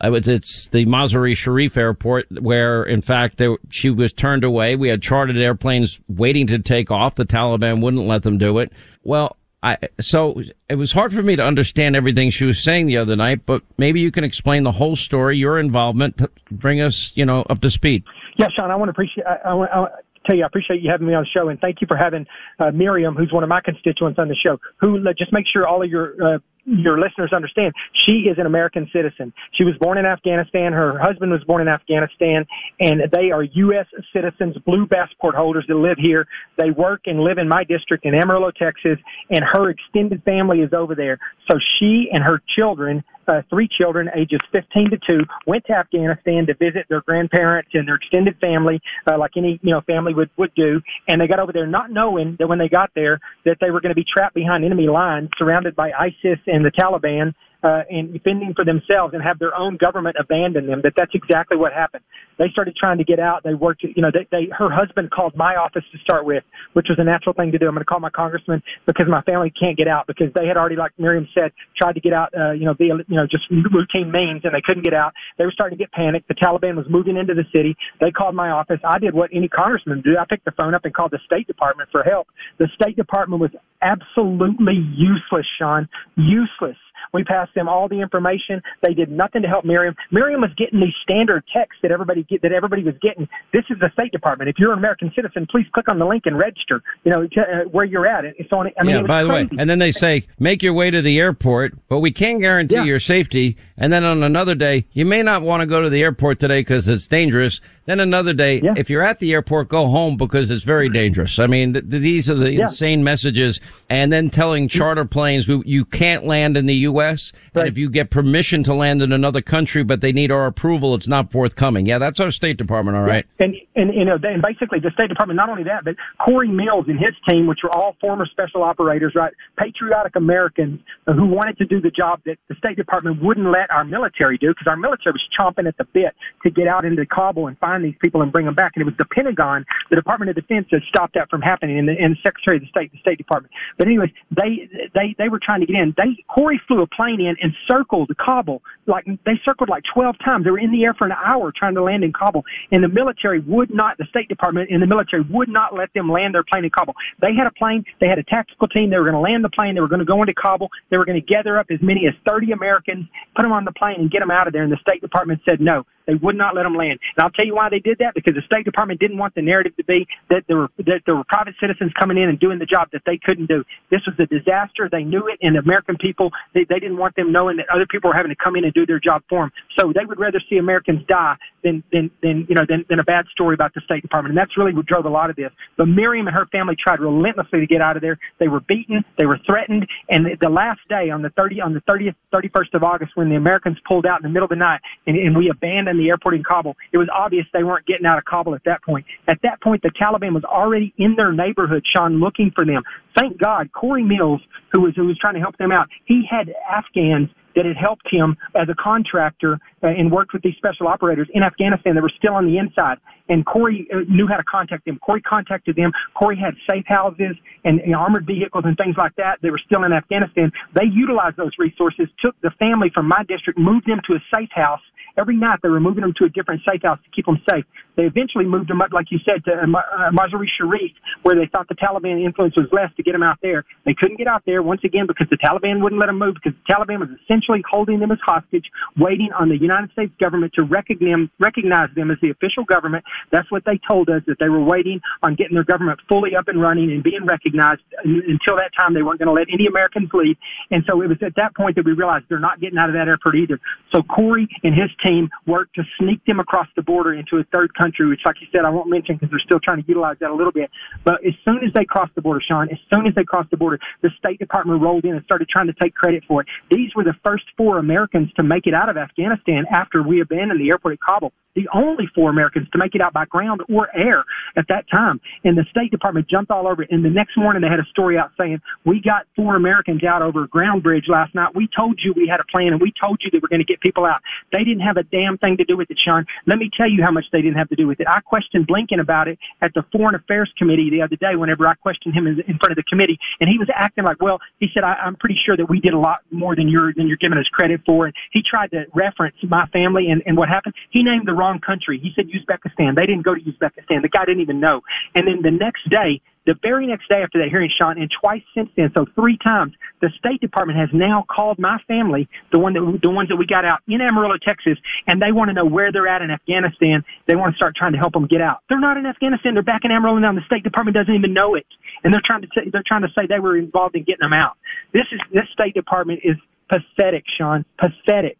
it's 0.00 0.68
the 0.68 0.86
Mazar-e 0.86 1.34
Sharif 1.34 1.76
airport 1.76 2.30
where, 2.40 2.84
in 2.84 3.02
fact, 3.02 3.38
they, 3.38 3.56
she 3.70 3.90
was 3.90 4.12
turned 4.12 4.44
away. 4.44 4.76
We 4.76 4.86
had 4.86 5.02
chartered 5.02 5.38
airplanes 5.38 5.98
waiting 6.06 6.46
to 6.46 6.60
take 6.60 6.92
off. 6.92 7.16
The 7.16 7.26
Taliban 7.26 7.82
wouldn't 7.82 8.06
let 8.06 8.22
them 8.22 8.38
do 8.38 8.58
it. 8.58 8.72
Well, 9.02 9.36
I, 9.62 9.78
so 10.00 10.42
it 10.68 10.74
was 10.74 10.90
hard 10.90 11.12
for 11.12 11.22
me 11.22 11.36
to 11.36 11.44
understand 11.44 11.94
everything 11.94 12.30
she 12.30 12.44
was 12.44 12.60
saying 12.60 12.86
the 12.86 12.96
other 12.96 13.14
night, 13.14 13.46
but 13.46 13.62
maybe 13.78 14.00
you 14.00 14.10
can 14.10 14.24
explain 14.24 14.64
the 14.64 14.72
whole 14.72 14.96
story, 14.96 15.38
your 15.38 15.58
involvement, 15.58 16.18
to 16.18 16.30
bring 16.50 16.80
us, 16.80 17.12
you 17.14 17.24
know, 17.24 17.42
up 17.48 17.60
to 17.60 17.70
speed. 17.70 18.02
Yeah, 18.38 18.48
Sean, 18.56 18.70
I 18.70 18.76
want 18.76 18.88
to 18.88 18.90
appreciate, 18.90 19.24
I, 19.24 19.50
I, 19.50 19.84
I 19.84 19.88
tell 20.26 20.36
you, 20.36 20.42
I 20.42 20.46
appreciate 20.46 20.82
you 20.82 20.90
having 20.90 21.06
me 21.06 21.14
on 21.14 21.22
the 21.22 21.28
show, 21.28 21.48
and 21.48 21.60
thank 21.60 21.80
you 21.80 21.86
for 21.86 21.96
having 21.96 22.26
uh, 22.58 22.72
Miriam, 22.72 23.14
who's 23.14 23.32
one 23.32 23.44
of 23.44 23.48
my 23.48 23.60
constituents 23.60 24.18
on 24.18 24.28
the 24.28 24.34
show, 24.34 24.58
who 24.80 24.98
just 25.16 25.32
make 25.32 25.46
sure 25.52 25.66
all 25.66 25.82
of 25.82 25.88
your 25.88 26.34
uh, 26.34 26.38
your 26.64 26.98
listeners 26.98 27.32
understand, 27.32 27.72
she 28.06 28.28
is 28.30 28.38
an 28.38 28.46
American 28.46 28.88
citizen. 28.92 29.32
She 29.52 29.64
was 29.64 29.74
born 29.80 29.98
in 29.98 30.06
Afghanistan. 30.06 30.72
Her 30.72 30.98
husband 30.98 31.32
was 31.32 31.42
born 31.44 31.62
in 31.62 31.68
Afghanistan, 31.68 32.46
and 32.80 33.02
they 33.12 33.30
are 33.30 33.42
U.S. 33.42 33.86
citizens, 34.12 34.56
blue 34.64 34.86
passport 34.86 35.34
holders 35.34 35.64
that 35.68 35.74
live 35.74 35.98
here. 35.98 36.26
They 36.58 36.70
work 36.70 37.02
and 37.06 37.20
live 37.20 37.38
in 37.38 37.48
my 37.48 37.64
district 37.64 38.04
in 38.04 38.14
Amarillo, 38.14 38.50
Texas, 38.50 38.98
and 39.30 39.44
her 39.44 39.70
extended 39.70 40.22
family 40.24 40.60
is 40.60 40.72
over 40.72 40.94
there. 40.94 41.18
So 41.50 41.58
she 41.78 42.08
and 42.12 42.22
her 42.22 42.40
children, 42.56 43.02
uh, 43.28 43.42
three 43.50 43.68
children, 43.68 44.08
ages 44.14 44.40
15 44.52 44.90
to 44.90 44.98
2, 45.08 45.24
went 45.46 45.64
to 45.66 45.72
Afghanistan 45.72 46.46
to 46.46 46.54
visit 46.54 46.86
their 46.88 47.00
grandparents 47.02 47.70
and 47.74 47.86
their 47.86 47.96
extended 47.96 48.36
family, 48.40 48.80
uh, 49.10 49.18
like 49.18 49.32
any 49.36 49.58
you 49.62 49.70
know 49.70 49.80
family 49.82 50.14
would 50.14 50.30
would 50.36 50.54
do. 50.54 50.80
And 51.08 51.20
they 51.20 51.26
got 51.26 51.38
over 51.38 51.52
there 51.52 51.66
not 51.66 51.90
knowing 51.90 52.36
that 52.38 52.48
when 52.48 52.58
they 52.58 52.68
got 52.68 52.90
there 52.94 53.20
that 53.44 53.56
they 53.60 53.70
were 53.70 53.80
going 53.80 53.94
to 53.94 54.00
be 54.00 54.04
trapped 54.04 54.34
behind 54.34 54.64
enemy 54.64 54.88
lines, 54.88 55.30
surrounded 55.38 55.76
by 55.76 55.92
ISIS 55.92 56.38
and 56.46 56.64
the 56.64 56.70
Taliban 56.70 57.34
uh, 57.62 57.82
and 57.90 58.12
defending 58.12 58.52
for 58.54 58.64
themselves 58.64 59.14
and 59.14 59.22
have 59.22 59.38
their 59.38 59.54
own 59.54 59.76
government 59.76 60.16
abandon 60.18 60.66
them. 60.66 60.80
That 60.82 60.94
that's 60.96 61.14
exactly 61.14 61.56
what 61.56 61.72
happened. 61.72 62.04
They 62.38 62.48
started 62.50 62.74
trying 62.76 62.98
to 62.98 63.04
get 63.04 63.20
out. 63.20 63.42
They 63.44 63.54
worked, 63.54 63.84
you 63.84 64.02
know, 64.02 64.10
they, 64.12 64.26
they 64.30 64.48
her 64.56 64.70
husband 64.70 65.10
called 65.10 65.36
my 65.36 65.54
office 65.54 65.84
to 65.92 65.98
start 65.98 66.24
with, 66.24 66.42
which 66.72 66.86
was 66.88 66.98
a 66.98 67.04
natural 67.04 67.34
thing 67.34 67.52
to 67.52 67.58
do. 67.58 67.66
I'm 67.66 67.74
going 67.74 67.84
to 67.84 67.88
call 67.88 68.00
my 68.00 68.10
congressman 68.10 68.62
because 68.86 69.06
my 69.08 69.22
family 69.22 69.52
can't 69.58 69.76
get 69.76 69.86
out 69.86 70.06
because 70.06 70.28
they 70.34 70.46
had 70.46 70.56
already, 70.56 70.76
like 70.76 70.92
Miriam 70.98 71.28
said, 71.34 71.52
tried 71.76 71.94
to 71.94 72.00
get 72.00 72.12
out, 72.12 72.32
uh, 72.34 72.52
you 72.52 72.64
know, 72.64 72.74
via, 72.74 72.94
you 73.06 73.16
know, 73.16 73.26
just 73.30 73.44
routine 73.50 74.10
means 74.10 74.42
and 74.44 74.54
they 74.54 74.62
couldn't 74.64 74.82
get 74.82 74.94
out. 74.94 75.12
They 75.38 75.44
were 75.44 75.52
starting 75.52 75.78
to 75.78 75.82
get 75.82 75.92
panicked. 75.92 76.28
The 76.28 76.34
Taliban 76.34 76.76
was 76.76 76.86
moving 76.90 77.16
into 77.16 77.34
the 77.34 77.44
city. 77.54 77.76
They 78.00 78.10
called 78.10 78.34
my 78.34 78.50
office. 78.50 78.80
I 78.84 78.98
did 78.98 79.14
what 79.14 79.30
any 79.32 79.48
congressman 79.48 80.02
do. 80.02 80.16
I 80.18 80.24
picked 80.28 80.44
the 80.44 80.52
phone 80.52 80.74
up 80.74 80.84
and 80.84 80.92
called 80.94 81.12
the 81.12 81.20
State 81.26 81.46
Department 81.46 81.90
for 81.92 82.02
help. 82.02 82.28
The 82.58 82.68
State 82.74 82.96
Department 82.96 83.40
was 83.40 83.50
absolutely 83.82 84.82
useless, 84.96 85.46
Sean. 85.58 85.88
Useless. 86.16 86.76
We 87.12 87.24
passed 87.24 87.54
them 87.54 87.68
all 87.68 87.88
the 87.88 88.00
information. 88.00 88.62
They 88.82 88.94
did 88.94 89.10
nothing 89.10 89.42
to 89.42 89.48
help 89.48 89.64
Miriam. 89.64 89.94
Miriam 90.10 90.40
was 90.40 90.50
getting 90.56 90.80
these 90.80 90.94
standard 91.02 91.44
texts 91.54 91.80
that 91.82 91.90
everybody 91.90 92.24
get, 92.24 92.42
that 92.42 92.52
everybody 92.52 92.82
was 92.82 92.94
getting. 93.02 93.28
This 93.52 93.64
is 93.70 93.78
the 93.80 93.90
State 93.92 94.12
Department. 94.12 94.48
If 94.48 94.56
you're 94.58 94.72
an 94.72 94.78
American 94.78 95.12
citizen, 95.14 95.46
please 95.50 95.66
click 95.72 95.88
on 95.88 95.98
the 95.98 96.06
link 96.06 96.24
and 96.26 96.38
register. 96.38 96.82
You 97.04 97.12
know 97.12 97.22
uh, 97.24 97.68
where 97.70 97.84
you're 97.84 98.06
at. 98.06 98.24
It's 98.24 98.52
on. 98.52 98.70
I 98.78 98.84
mean, 98.84 98.96
yeah. 98.96 99.02
by 99.02 99.24
the 99.24 99.28
way, 99.28 99.48
and 99.58 99.68
then 99.68 99.78
they 99.78 99.92
say 99.92 100.26
make 100.38 100.62
your 100.62 100.72
way 100.72 100.90
to 100.90 101.02
the 101.02 101.18
airport, 101.18 101.74
but 101.88 101.98
we 101.98 102.10
can't 102.10 102.40
guarantee 102.40 102.76
yeah. 102.76 102.84
your 102.84 103.00
safety. 103.00 103.56
And 103.76 103.92
then 103.92 104.04
on 104.04 104.22
another 104.22 104.54
day, 104.54 104.86
you 104.92 105.04
may 105.04 105.22
not 105.22 105.42
want 105.42 105.60
to 105.60 105.66
go 105.66 105.80
to 105.80 105.90
the 105.90 106.02
airport 106.02 106.38
today 106.38 106.60
because 106.60 106.88
it's 106.88 107.08
dangerous. 107.08 107.60
Then 107.84 107.98
another 107.98 108.32
day, 108.32 108.60
yeah. 108.60 108.74
if 108.76 108.88
you're 108.88 109.02
at 109.02 109.18
the 109.18 109.32
airport, 109.32 109.68
go 109.68 109.88
home 109.88 110.16
because 110.16 110.50
it's 110.50 110.62
very 110.62 110.88
dangerous. 110.88 111.38
I 111.38 111.46
mean, 111.46 111.72
th- 111.72 111.84
these 111.86 112.30
are 112.30 112.34
the 112.34 112.52
yeah. 112.52 112.62
insane 112.62 113.02
messages. 113.02 113.60
And 113.90 114.12
then 114.12 114.30
telling 114.30 114.68
charter 114.68 115.04
planes 115.04 115.48
you 115.48 115.84
can't 115.84 116.24
land 116.24 116.56
in 116.56 116.66
the 116.66 116.74
U.S. 116.74 117.32
Right. 117.54 117.62
And 117.62 117.68
if 117.68 117.76
you 117.76 117.90
get 117.90 118.10
permission 118.10 118.62
to 118.64 118.74
land 118.74 119.02
in 119.02 119.12
another 119.12 119.40
country, 119.40 119.82
but 119.82 120.00
they 120.00 120.12
need 120.12 120.30
our 120.30 120.46
approval, 120.46 120.94
it's 120.94 121.08
not 121.08 121.32
forthcoming. 121.32 121.86
Yeah, 121.86 121.98
that's 121.98 122.20
our 122.20 122.30
State 122.30 122.56
Department, 122.56 122.96
all 122.96 123.04
right. 123.04 123.26
Yeah. 123.40 123.46
And 123.46 123.56
and 123.74 123.94
you 123.94 124.04
know, 124.04 124.18
and 124.22 124.42
basically 124.42 124.78
the 124.78 124.90
State 124.92 125.08
Department, 125.08 125.36
not 125.36 125.48
only 125.48 125.64
that, 125.64 125.84
but 125.84 125.96
Corey 126.24 126.48
Mills 126.48 126.84
and 126.88 126.98
his 126.98 127.14
team, 127.28 127.46
which 127.46 127.60
are 127.64 127.70
all 127.70 127.96
former 128.00 128.26
special 128.26 128.62
operators, 128.62 129.14
right, 129.14 129.32
patriotic 129.58 130.14
Americans 130.14 130.80
uh, 131.06 131.14
who 131.14 131.26
wanted 131.26 131.56
to 131.58 131.64
do 131.64 131.80
the 131.80 131.90
job 131.90 132.20
that 132.26 132.36
the 132.48 132.54
State 132.56 132.76
Department 132.76 133.22
wouldn't 133.22 133.50
let 133.50 133.70
our 133.70 133.84
military 133.84 134.38
do 134.38 134.48
because 134.48 134.66
our 134.66 134.76
military 134.76 135.12
was 135.12 135.22
chomping 135.38 135.66
at 135.66 135.76
the 135.78 135.84
bit 135.92 136.14
to 136.42 136.50
get 136.50 136.68
out 136.68 136.84
into 136.84 137.04
Kabul 137.06 137.48
and 137.48 137.58
find 137.58 137.71
find 137.72 137.84
these 137.84 137.94
people 138.00 138.22
and 138.22 138.32
bring 138.32 138.46
them 138.46 138.54
back. 138.54 138.72
And 138.74 138.82
it 138.82 138.84
was 138.84 138.94
the 138.98 139.06
Pentagon, 139.06 139.64
the 139.90 139.96
Department 139.96 140.30
of 140.30 140.36
Defense, 140.36 140.66
that 140.70 140.82
stopped 140.88 141.14
that 141.14 141.30
from 141.30 141.40
happening, 141.40 141.78
and 141.78 141.88
the, 141.88 141.92
and 141.92 142.12
the 142.14 142.20
Secretary 142.22 142.56
of 142.56 142.62
the 142.62 142.68
State, 142.68 142.92
the 142.92 142.98
State 142.98 143.18
Department. 143.18 143.52
But 143.78 143.86
anyways, 143.88 144.10
they 144.30 144.68
they 144.94 145.14
they 145.18 145.28
were 145.28 145.40
trying 145.42 145.60
to 145.60 145.66
get 145.66 145.76
in. 145.76 145.94
They 145.96 146.22
Corey 146.28 146.60
flew 146.68 146.82
a 146.82 146.86
plane 146.86 147.20
in 147.20 147.36
and 147.40 147.52
circled 147.68 148.10
Kabul 148.18 148.62
like 148.86 149.06
they 149.24 149.40
circled 149.44 149.68
like 149.68 149.84
12 149.94 150.16
times. 150.24 150.44
They 150.44 150.50
were 150.50 150.58
in 150.58 150.72
the 150.72 150.84
air 150.84 150.94
for 150.94 151.06
an 151.06 151.12
hour 151.12 151.52
trying 151.52 151.74
to 151.74 151.82
land 151.82 152.04
in 152.04 152.12
Kabul, 152.12 152.44
and 152.70 152.82
the 152.82 152.88
military 152.88 153.40
would 153.40 153.72
not. 153.72 153.98
The 153.98 154.06
State 154.10 154.28
Department 154.28 154.70
and 154.70 154.82
the 154.82 154.86
military 154.86 155.22
would 155.30 155.48
not 155.48 155.74
let 155.74 155.92
them 155.94 156.10
land 156.10 156.34
their 156.34 156.44
plane 156.44 156.64
in 156.64 156.70
Kabul. 156.70 156.94
They 157.20 157.34
had 157.34 157.46
a 157.46 157.52
plane. 157.52 157.84
They 158.00 158.08
had 158.08 158.18
a 158.18 158.24
tactical 158.24 158.68
team. 158.68 158.90
They 158.90 158.98
were 158.98 159.10
going 159.10 159.14
to 159.14 159.20
land 159.20 159.44
the 159.44 159.50
plane. 159.50 159.74
They 159.74 159.80
were 159.80 159.88
going 159.88 160.00
to 160.00 160.06
go 160.06 160.20
into 160.20 160.34
Kabul. 160.34 160.68
They 160.90 160.98
were 160.98 161.06
going 161.06 161.20
to 161.20 161.26
gather 161.26 161.58
up 161.58 161.66
as 161.70 161.78
many 161.80 162.06
as 162.06 162.14
30 162.28 162.52
Americans, 162.52 163.06
put 163.36 163.42
them 163.42 163.52
on 163.52 163.64
the 163.64 163.72
plane, 163.72 163.96
and 163.98 164.10
get 164.10 164.20
them 164.20 164.30
out 164.30 164.46
of 164.46 164.52
there. 164.52 164.62
And 164.62 164.72
the 164.72 164.80
State 164.86 165.00
Department 165.00 165.40
said 165.48 165.60
no. 165.60 165.84
They 166.12 166.18
would 166.20 166.36
not 166.36 166.54
let 166.54 166.64
them 166.64 166.74
land. 166.74 167.00
And 167.16 167.24
I'll 167.24 167.30
tell 167.30 167.46
you 167.46 167.54
why 167.54 167.70
they 167.70 167.78
did 167.78 167.98
that 167.98 168.12
because 168.14 168.34
the 168.34 168.42
State 168.44 168.66
Department 168.66 169.00
didn't 169.00 169.16
want 169.16 169.34
the 169.34 169.40
narrative 169.40 169.74
to 169.76 169.84
be 169.84 170.06
that 170.28 170.44
there 170.46 170.58
were 170.58 170.68
that 170.84 171.00
there 171.06 171.16
were 171.16 171.24
private 171.24 171.54
citizens 171.58 171.90
coming 171.98 172.18
in 172.18 172.28
and 172.28 172.38
doing 172.38 172.58
the 172.58 172.66
job 172.66 172.88
that 172.92 173.00
they 173.06 173.16
couldn't 173.16 173.46
do. 173.46 173.64
This 173.90 174.02
was 174.04 174.14
a 174.20 174.26
disaster. 174.26 174.90
They 174.92 175.04
knew 175.04 175.26
it, 175.28 175.38
and 175.40 175.56
the 175.56 175.60
American 175.60 175.96
people 175.96 176.30
they, 176.52 176.64
they 176.68 176.78
didn't 176.78 176.98
want 176.98 177.16
them 177.16 177.32
knowing 177.32 177.56
that 177.56 177.66
other 177.72 177.86
people 177.86 178.10
were 178.10 178.16
having 178.16 178.28
to 178.28 178.36
come 178.36 178.56
in 178.56 178.64
and 178.64 178.74
do 178.74 178.84
their 178.84 179.00
job 179.00 179.22
for 179.28 179.44
them. 179.44 179.52
So 179.78 179.92
they 179.94 180.04
would 180.04 180.20
rather 180.20 180.40
see 180.50 180.58
Americans 180.58 181.00
die 181.08 181.36
than 181.62 181.82
than 181.92 182.10
than 182.22 182.46
you 182.48 182.54
know 182.54 182.64
than, 182.68 182.84
than 182.88 182.98
a 183.00 183.04
bad 183.04 183.26
story 183.32 183.54
about 183.54 183.74
the 183.74 183.80
State 183.84 184.02
Department. 184.02 184.32
And 184.32 184.38
that's 184.38 184.56
really 184.56 184.74
what 184.74 184.86
drove 184.86 185.04
a 185.04 185.10
lot 185.10 185.30
of 185.30 185.36
this. 185.36 185.50
But 185.76 185.86
Miriam 185.86 186.26
and 186.26 186.34
her 186.34 186.46
family 186.46 186.76
tried 186.76 187.00
relentlessly 187.00 187.60
to 187.60 187.66
get 187.66 187.80
out 187.80 187.96
of 187.96 188.02
there. 188.02 188.18
They 188.38 188.48
were 188.48 188.60
beaten, 188.60 189.04
they 189.18 189.26
were 189.26 189.38
threatened, 189.46 189.86
and 190.08 190.26
the 190.40 190.48
last 190.48 190.80
day 190.88 191.10
on 191.10 191.22
the 191.22 191.30
30 191.30 191.60
on 191.60 191.74
the 191.74 191.80
30th 191.80 192.14
31st 192.32 192.74
of 192.74 192.82
August 192.82 193.12
when 193.14 193.28
the 193.28 193.36
Americans 193.36 193.78
pulled 193.86 194.06
out 194.06 194.18
in 194.18 194.22
the 194.22 194.28
middle 194.28 194.44
of 194.44 194.50
the 194.50 194.56
night 194.56 194.80
and, 195.06 195.16
and 195.16 195.36
we 195.36 195.50
abandoned 195.50 195.98
the 195.98 196.08
airport 196.08 196.34
in 196.34 196.42
Kabul, 196.42 196.76
it 196.92 196.98
was 196.98 197.08
obvious 197.14 197.46
they 197.52 197.64
weren't 197.64 197.86
getting 197.86 198.06
out 198.06 198.18
of 198.18 198.24
Kabul 198.24 198.54
at 198.54 198.64
that 198.64 198.82
point. 198.82 199.06
At 199.28 199.38
that 199.42 199.60
point, 199.60 199.82
the 199.82 199.90
Taliban 199.90 200.34
was 200.34 200.44
already 200.44 200.94
in 200.98 201.14
their 201.16 201.32
neighborhood, 201.32 201.84
Sean, 201.94 202.20
looking 202.20 202.50
for 202.54 202.64
them. 202.64 202.82
Thank 203.16 203.38
God, 203.38 203.70
Corey 203.72 204.02
Mills, 204.02 204.40
who 204.72 204.80
was 204.80 204.94
who 204.96 205.06
was 205.06 205.18
trying 205.18 205.34
to 205.34 205.40
help 205.40 205.56
them 205.58 205.72
out, 205.72 205.88
he 206.04 206.24
had 206.28 206.52
Afghans 206.70 207.28
that 207.54 207.66
had 207.66 207.76
helped 207.76 208.08
him 208.10 208.36
as 208.54 208.68
a 208.68 208.74
contractor 208.74 209.58
uh, 209.82 209.88
and 209.88 210.10
worked 210.10 210.32
with 210.32 210.42
these 210.42 210.56
special 210.56 210.88
operators 210.88 211.28
in 211.34 211.42
Afghanistan 211.42 211.94
that 211.94 212.02
were 212.02 212.12
still 212.16 212.34
on 212.34 212.46
the 212.46 212.58
inside. 212.58 212.98
And 213.28 213.44
Corey 213.46 213.86
uh, 213.92 214.00
knew 214.08 214.26
how 214.26 214.36
to 214.36 214.44
contact 214.44 214.84
them. 214.84 214.98
Corey 214.98 215.22
contacted 215.22 215.76
them. 215.76 215.92
Corey 216.14 216.36
had 216.36 216.54
safe 216.68 216.84
houses 216.86 217.36
and, 217.64 217.80
armored 217.94 218.26
vehicles 218.26 218.64
and 218.66 218.76
things 218.76 218.96
like 218.96 219.14
that. 219.16 219.38
They 219.42 219.50
were 219.50 219.60
still 219.64 219.84
in 219.84 219.92
Afghanistan. 219.92 220.50
They 220.74 220.86
utilized 220.86 221.36
those 221.36 221.52
resources, 221.58 222.08
took 222.20 222.34
the 222.40 222.50
family 222.58 222.90
from 222.92 223.08
my 223.08 223.22
district, 223.28 223.58
moved 223.58 223.86
them 223.86 224.00
to 224.08 224.14
a 224.14 224.22
safe 224.34 224.50
house 224.52 224.80
Every 225.18 225.36
night 225.36 225.60
they 225.62 225.68
were 225.68 225.80
moving 225.80 226.02
them 226.02 226.14
to 226.16 226.24
a 226.24 226.28
different 226.28 226.62
safe 226.66 226.82
house 226.82 226.98
to 227.04 227.10
keep 227.14 227.26
them 227.26 227.36
safe. 227.50 227.64
They 227.96 228.04
eventually 228.04 228.46
moved 228.46 228.70
them 228.70 228.80
up, 228.80 228.92
like 228.92 229.10
you 229.10 229.18
said, 229.24 229.44
to 229.44 229.52
uh, 229.52 229.66
uh 229.68 230.10
Mazar-e 230.10 230.48
Sharif, 230.56 230.92
where 231.22 231.36
they 231.36 231.46
thought 231.52 231.68
the 231.68 231.74
Taliban 231.74 232.24
influence 232.24 232.56
was 232.56 232.66
less 232.72 232.88
to 232.96 233.02
get 233.02 233.12
them 233.12 233.22
out 233.22 233.36
there. 233.42 233.64
They 233.84 233.94
couldn't 233.94 234.16
get 234.16 234.26
out 234.26 234.42
there 234.46 234.62
once 234.62 234.80
again 234.84 235.06
because 235.06 235.28
the 235.28 235.36
Taliban 235.36 235.82
wouldn't 235.82 236.00
let 236.00 236.06
them 236.06 236.18
move 236.18 236.34
because 236.34 236.56
the 236.56 236.72
Taliban 236.72 237.00
was 237.00 237.10
essentially 237.24 237.62
holding 237.68 238.00
them 238.00 238.10
as 238.10 238.18
hostage, 238.24 238.64
waiting 238.96 239.30
on 239.38 239.50
the 239.50 239.58
United 239.58 239.71
States 239.92 240.12
government 240.20 240.52
to 240.58 240.64
recognize, 240.64 241.28
recognize 241.38 241.88
them 241.94 242.10
as 242.10 242.18
the 242.20 242.30
official 242.30 242.64
government. 242.64 243.04
That's 243.30 243.50
what 243.50 243.64
they 243.64 243.80
told 243.88 244.08
us 244.08 244.22
that 244.26 244.38
they 244.38 244.48
were 244.48 244.62
waiting 244.62 245.00
on 245.22 245.34
getting 245.34 245.54
their 245.54 245.64
government 245.64 246.00
fully 246.08 246.36
up 246.36 246.48
and 246.48 246.60
running 246.60 246.90
and 246.92 247.02
being 247.02 247.24
recognized. 247.24 247.82
Until 248.04 248.56
that 248.56 248.70
time, 248.76 248.94
they 248.94 249.02
weren't 249.02 249.18
going 249.18 249.28
to 249.28 249.34
let 249.34 249.48
any 249.52 249.66
Americans 249.66 250.10
leave. 250.12 250.36
And 250.70 250.84
so 250.88 251.02
it 251.02 251.08
was 251.08 251.18
at 251.22 251.34
that 251.36 251.54
point 251.54 251.76
that 251.76 251.84
we 251.84 251.92
realized 251.92 252.26
they're 252.28 252.38
not 252.38 252.60
getting 252.60 252.78
out 252.78 252.88
of 252.88 252.94
that 252.94 253.08
airport 253.08 253.36
either. 253.36 253.58
So 253.94 254.02
Corey 254.02 254.48
and 254.62 254.74
his 254.74 254.90
team 255.02 255.28
worked 255.46 255.74
to 255.76 255.82
sneak 255.98 256.24
them 256.24 256.40
across 256.40 256.66
the 256.76 256.82
border 256.82 257.14
into 257.14 257.36
a 257.38 257.44
third 257.52 257.74
country, 257.74 258.08
which, 258.08 258.20
like 258.24 258.36
you 258.40 258.46
said, 258.52 258.64
I 258.64 258.70
won't 258.70 258.88
mention 258.88 259.16
because 259.16 259.30
they're 259.30 259.44
still 259.44 259.60
trying 259.60 259.82
to 259.82 259.88
utilize 259.88 260.16
that 260.20 260.30
a 260.30 260.34
little 260.34 260.52
bit. 260.52 260.70
But 261.04 261.24
as 261.26 261.34
soon 261.44 261.60
as 261.64 261.72
they 261.74 261.84
crossed 261.84 262.14
the 262.14 262.22
border, 262.22 262.40
Sean, 262.46 262.68
as 262.70 262.78
soon 262.92 263.06
as 263.06 263.14
they 263.14 263.24
crossed 263.24 263.50
the 263.50 263.56
border, 263.56 263.78
the 264.02 264.10
State 264.18 264.38
Department 264.38 264.82
rolled 264.82 265.04
in 265.04 265.14
and 265.14 265.24
started 265.24 265.48
trying 265.48 265.66
to 265.66 265.74
take 265.80 265.94
credit 265.94 266.24
for 266.26 266.42
it. 266.42 266.48
These 266.70 266.94
were 266.94 267.04
the 267.04 267.14
first 267.24 267.44
four 267.56 267.78
Americans 267.78 268.32
to 268.36 268.42
make 268.42 268.66
it 268.66 268.74
out 268.74 268.88
of 268.88 268.96
Afghanistan 268.96 269.61
after 269.70 270.02
we 270.02 270.20
abandoned 270.20 270.60
the 270.60 270.70
airport 270.70 270.94
at 270.94 271.00
Kabul 271.00 271.32
the 271.54 271.68
only 271.74 272.04
four 272.14 272.30
Americans 272.30 272.68
to 272.72 272.78
make 272.78 272.94
it 272.94 273.00
out 273.00 273.12
by 273.12 273.24
ground 273.26 273.62
or 273.72 273.88
air 273.96 274.24
at 274.56 274.66
that 274.68 274.88
time. 274.90 275.20
And 275.44 275.56
the 275.56 275.64
State 275.70 275.90
Department 275.90 276.28
jumped 276.28 276.50
all 276.50 276.66
over 276.66 276.82
it. 276.82 276.90
And 276.90 277.04
the 277.04 277.10
next 277.10 277.36
morning 277.36 277.62
they 277.62 277.68
had 277.68 277.80
a 277.80 277.88
story 277.90 278.18
out 278.18 278.30
saying, 278.38 278.60
we 278.84 279.00
got 279.00 279.26
four 279.36 279.56
Americans 279.56 280.02
out 280.04 280.22
over 280.22 280.44
a 280.44 280.48
ground 280.48 280.82
bridge 280.82 281.04
last 281.08 281.34
night. 281.34 281.54
We 281.54 281.68
told 281.74 282.00
you 282.02 282.12
we 282.16 282.28
had 282.28 282.40
a 282.40 282.44
plan 282.50 282.72
and 282.72 282.80
we 282.80 282.92
told 283.02 283.20
you 283.22 283.30
that 283.30 283.42
we're 283.42 283.48
going 283.48 283.64
to 283.64 283.68
get 283.68 283.80
people 283.80 284.04
out. 284.04 284.20
They 284.52 284.64
didn't 284.64 284.80
have 284.80 284.96
a 284.96 285.04
damn 285.04 285.38
thing 285.38 285.56
to 285.58 285.64
do 285.64 285.76
with 285.76 285.90
it, 285.90 285.98
Sean. 286.02 286.26
Let 286.46 286.58
me 286.58 286.70
tell 286.76 286.88
you 286.88 287.02
how 287.02 287.10
much 287.10 287.24
they 287.32 287.42
didn't 287.42 287.58
have 287.58 287.68
to 287.68 287.76
do 287.76 287.86
with 287.86 288.00
it. 288.00 288.06
I 288.08 288.20
questioned 288.20 288.66
Blinken 288.66 289.00
about 289.00 289.28
it 289.28 289.38
at 289.60 289.72
the 289.74 289.84
Foreign 289.92 290.14
Affairs 290.14 290.52
Committee 290.56 290.90
the 290.90 291.02
other 291.02 291.16
day 291.16 291.36
whenever 291.36 291.66
I 291.66 291.74
questioned 291.74 292.14
him 292.14 292.26
in 292.26 292.58
front 292.58 292.72
of 292.72 292.76
the 292.76 292.84
committee. 292.88 293.18
And 293.40 293.48
he 293.48 293.58
was 293.58 293.68
acting 293.74 294.04
like, 294.04 294.20
well, 294.20 294.38
he 294.60 294.68
said, 294.72 294.84
I, 294.84 294.94
I'm 294.94 295.16
pretty 295.16 295.38
sure 295.44 295.56
that 295.56 295.68
we 295.68 295.80
did 295.80 295.92
a 295.92 295.98
lot 295.98 296.20
more 296.30 296.56
than 296.56 296.68
you're, 296.68 296.92
than 296.94 297.08
you're 297.08 297.20
giving 297.20 297.38
us 297.38 297.46
credit 297.52 297.80
for. 297.86 298.06
And 298.06 298.14
he 298.32 298.40
tried 298.42 298.70
to 298.70 298.84
reference 298.94 299.36
my 299.42 299.66
family 299.66 300.08
and, 300.10 300.22
and 300.26 300.36
what 300.36 300.48
happened. 300.48 300.74
He 300.90 301.02
named 301.02 301.26
the 301.26 301.34
wrong 301.42 301.58
country. 301.58 301.98
He 301.98 302.12
said 302.14 302.26
Uzbekistan. 302.30 302.94
They 302.94 303.06
didn't 303.06 303.22
go 303.22 303.34
to 303.34 303.40
Uzbekistan. 303.40 304.02
The 304.02 304.08
guy 304.08 304.24
didn't 304.24 304.42
even 304.42 304.60
know. 304.60 304.82
And 305.14 305.26
then 305.26 305.42
the 305.42 305.50
next 305.50 305.88
day, 305.90 306.22
the 306.46 306.54
very 306.60 306.86
next 306.86 307.08
day 307.08 307.22
after 307.22 307.38
that 307.38 307.48
hearing, 307.50 307.70
Sean, 307.76 308.00
and 308.00 308.10
twice 308.10 308.42
since 308.54 308.68
then, 308.76 308.90
so 308.96 309.06
three 309.14 309.38
times, 309.38 309.74
the 310.00 310.10
State 310.18 310.40
Department 310.40 310.78
has 310.78 310.88
now 310.92 311.24
called 311.30 311.58
my 311.58 311.78
family, 311.86 312.28
the 312.50 312.58
one 312.58 312.72
that 312.74 312.98
the 313.02 313.10
ones 313.10 313.28
that 313.28 313.36
we 313.36 313.46
got 313.46 313.64
out 313.64 313.78
in 313.86 314.00
Amarillo, 314.00 314.34
Texas, 314.44 314.78
and 315.06 315.22
they 315.22 315.30
want 315.30 315.50
to 315.50 315.54
know 315.54 315.64
where 315.64 315.92
they're 315.92 316.08
at 316.08 316.22
in 316.22 316.30
Afghanistan. 316.30 317.04
They 317.28 317.36
want 317.36 317.54
to 317.54 317.56
start 317.56 317.76
trying 317.76 317.92
to 317.92 317.98
help 317.98 318.12
them 318.12 318.26
get 318.26 318.40
out. 318.40 318.58
They're 318.68 318.80
not 318.80 318.96
in 318.96 319.06
Afghanistan. 319.06 319.54
They're 319.54 319.62
back 319.62 319.82
in 319.84 319.92
Amarillo 319.92 320.18
now. 320.18 320.30
And 320.30 320.38
The 320.38 320.46
State 320.46 320.64
Department 320.64 320.96
doesn't 320.96 321.14
even 321.14 321.32
know 321.32 321.54
it, 321.54 321.66
and 322.02 322.12
they're 322.12 322.26
trying 322.26 322.42
to 322.42 322.48
say, 322.54 322.62
they're 322.72 322.82
trying 322.86 323.02
to 323.02 323.12
say 323.14 323.26
they 323.28 323.38
were 323.38 323.56
involved 323.56 323.94
in 323.94 324.02
getting 324.02 324.26
them 324.26 324.32
out. 324.32 324.56
This 324.92 325.06
is 325.12 325.20
this 325.32 325.46
State 325.52 325.74
Department 325.74 326.20
is 326.24 326.36
pathetic, 326.68 327.24
Sean. 327.38 327.64
Pathetic. 327.78 328.38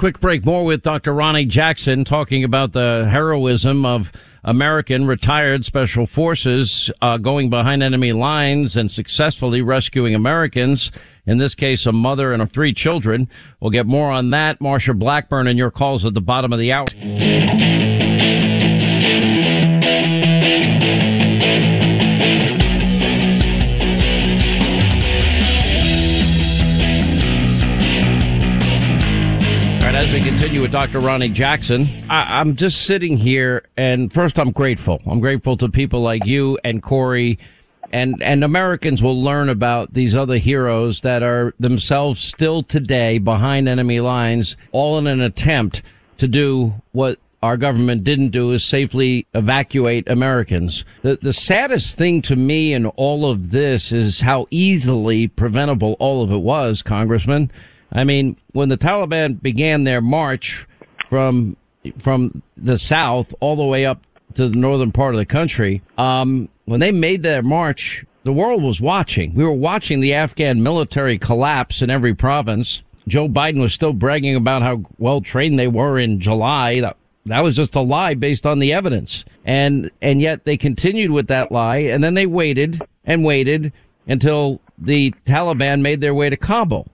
Quick 0.00 0.18
break. 0.18 0.46
More 0.46 0.64
with 0.64 0.80
Dr. 0.80 1.12
Ronny 1.12 1.44
Jackson 1.44 2.04
talking 2.04 2.42
about 2.42 2.72
the 2.72 3.06
heroism 3.10 3.84
of 3.84 4.10
American 4.42 5.06
retired 5.06 5.66
special 5.66 6.06
forces 6.06 6.90
uh, 7.02 7.18
going 7.18 7.50
behind 7.50 7.82
enemy 7.82 8.14
lines 8.14 8.78
and 8.78 8.90
successfully 8.90 9.60
rescuing 9.60 10.14
Americans. 10.14 10.90
In 11.26 11.36
this 11.36 11.54
case, 11.54 11.84
a 11.84 11.92
mother 11.92 12.32
and 12.32 12.50
three 12.50 12.72
children. 12.72 13.28
We'll 13.60 13.72
get 13.72 13.84
more 13.84 14.10
on 14.10 14.30
that. 14.30 14.58
Marsha 14.60 14.98
Blackburn 14.98 15.46
and 15.46 15.58
your 15.58 15.70
calls 15.70 16.06
at 16.06 16.14
the 16.14 16.22
bottom 16.22 16.50
of 16.50 16.58
the 16.58 16.72
hour. 16.72 17.89
As 30.00 30.10
we 30.10 30.22
continue 30.22 30.62
with 30.62 30.72
Dr. 30.72 30.98
Ronny 30.98 31.28
Jackson, 31.28 31.86
I, 32.08 32.40
am 32.40 32.56
just 32.56 32.86
sitting 32.86 33.18
here, 33.18 33.66
and 33.76 34.10
first, 34.10 34.38
I'm 34.38 34.50
grateful. 34.50 35.02
I'm 35.06 35.20
grateful 35.20 35.58
to 35.58 35.68
people 35.68 36.00
like 36.00 36.24
you 36.24 36.58
and 36.64 36.82
Corey, 36.82 37.38
and 37.92 38.22
and 38.22 38.42
Americans 38.42 39.02
will 39.02 39.22
learn 39.22 39.50
about 39.50 39.92
these 39.92 40.16
other 40.16 40.38
heroes 40.38 41.02
that 41.02 41.22
are 41.22 41.52
themselves 41.60 42.18
still 42.18 42.62
today 42.62 43.18
behind 43.18 43.68
enemy 43.68 44.00
lines, 44.00 44.56
all 44.72 44.96
in 44.96 45.06
an 45.06 45.20
attempt 45.20 45.82
to 46.16 46.26
do 46.26 46.72
what 46.92 47.18
our 47.42 47.58
government 47.58 48.02
didn't 48.02 48.30
do 48.30 48.52
is 48.52 48.64
safely 48.64 49.26
evacuate 49.34 50.08
Americans. 50.08 50.82
The, 51.02 51.18
the 51.20 51.34
saddest 51.34 51.98
thing 51.98 52.22
to 52.22 52.36
me 52.36 52.72
in 52.72 52.86
all 52.86 53.30
of 53.30 53.50
this 53.50 53.92
is 53.92 54.22
how 54.22 54.46
easily 54.50 55.28
preventable 55.28 55.96
all 55.98 56.22
of 56.22 56.32
it 56.32 56.40
was, 56.40 56.80
Congressman. 56.80 57.50
I 57.92 58.04
mean, 58.04 58.36
when 58.52 58.68
the 58.68 58.78
Taliban 58.78 59.40
began 59.40 59.84
their 59.84 60.00
march 60.00 60.66
from 61.08 61.56
from 61.98 62.42
the 62.56 62.76
south 62.76 63.34
all 63.40 63.56
the 63.56 63.64
way 63.64 63.86
up 63.86 64.02
to 64.34 64.48
the 64.48 64.56
northern 64.56 64.92
part 64.92 65.14
of 65.14 65.18
the 65.18 65.26
country, 65.26 65.82
um, 65.98 66.48
when 66.66 66.78
they 66.80 66.92
made 66.92 67.22
their 67.22 67.42
march, 67.42 68.04
the 68.22 68.32
world 68.32 68.62
was 68.62 68.80
watching. 68.80 69.34
We 69.34 69.44
were 69.44 69.50
watching 69.52 70.00
the 70.00 70.14
Afghan 70.14 70.62
military 70.62 71.18
collapse 71.18 71.82
in 71.82 71.90
every 71.90 72.14
province. 72.14 72.82
Joe 73.08 73.28
Biden 73.28 73.60
was 73.60 73.72
still 73.72 73.92
bragging 73.92 74.36
about 74.36 74.62
how 74.62 74.82
well 74.98 75.20
trained 75.20 75.58
they 75.58 75.66
were 75.66 75.98
in 75.98 76.20
July. 76.20 76.80
That, 76.80 76.96
that 77.26 77.42
was 77.42 77.56
just 77.56 77.74
a 77.74 77.80
lie 77.80 78.14
based 78.14 78.46
on 78.46 78.58
the 78.58 78.72
evidence. 78.72 79.24
And, 79.44 79.90
and 80.00 80.20
yet 80.20 80.44
they 80.44 80.56
continued 80.56 81.10
with 81.10 81.28
that 81.28 81.50
lie 81.50 81.78
and 81.78 82.04
then 82.04 82.14
they 82.14 82.26
waited 82.26 82.80
and 83.04 83.24
waited 83.24 83.72
until 84.06 84.60
the 84.78 85.12
Taliban 85.26 85.80
made 85.80 86.00
their 86.00 86.14
way 86.14 86.30
to 86.30 86.36
Kabul 86.36 86.86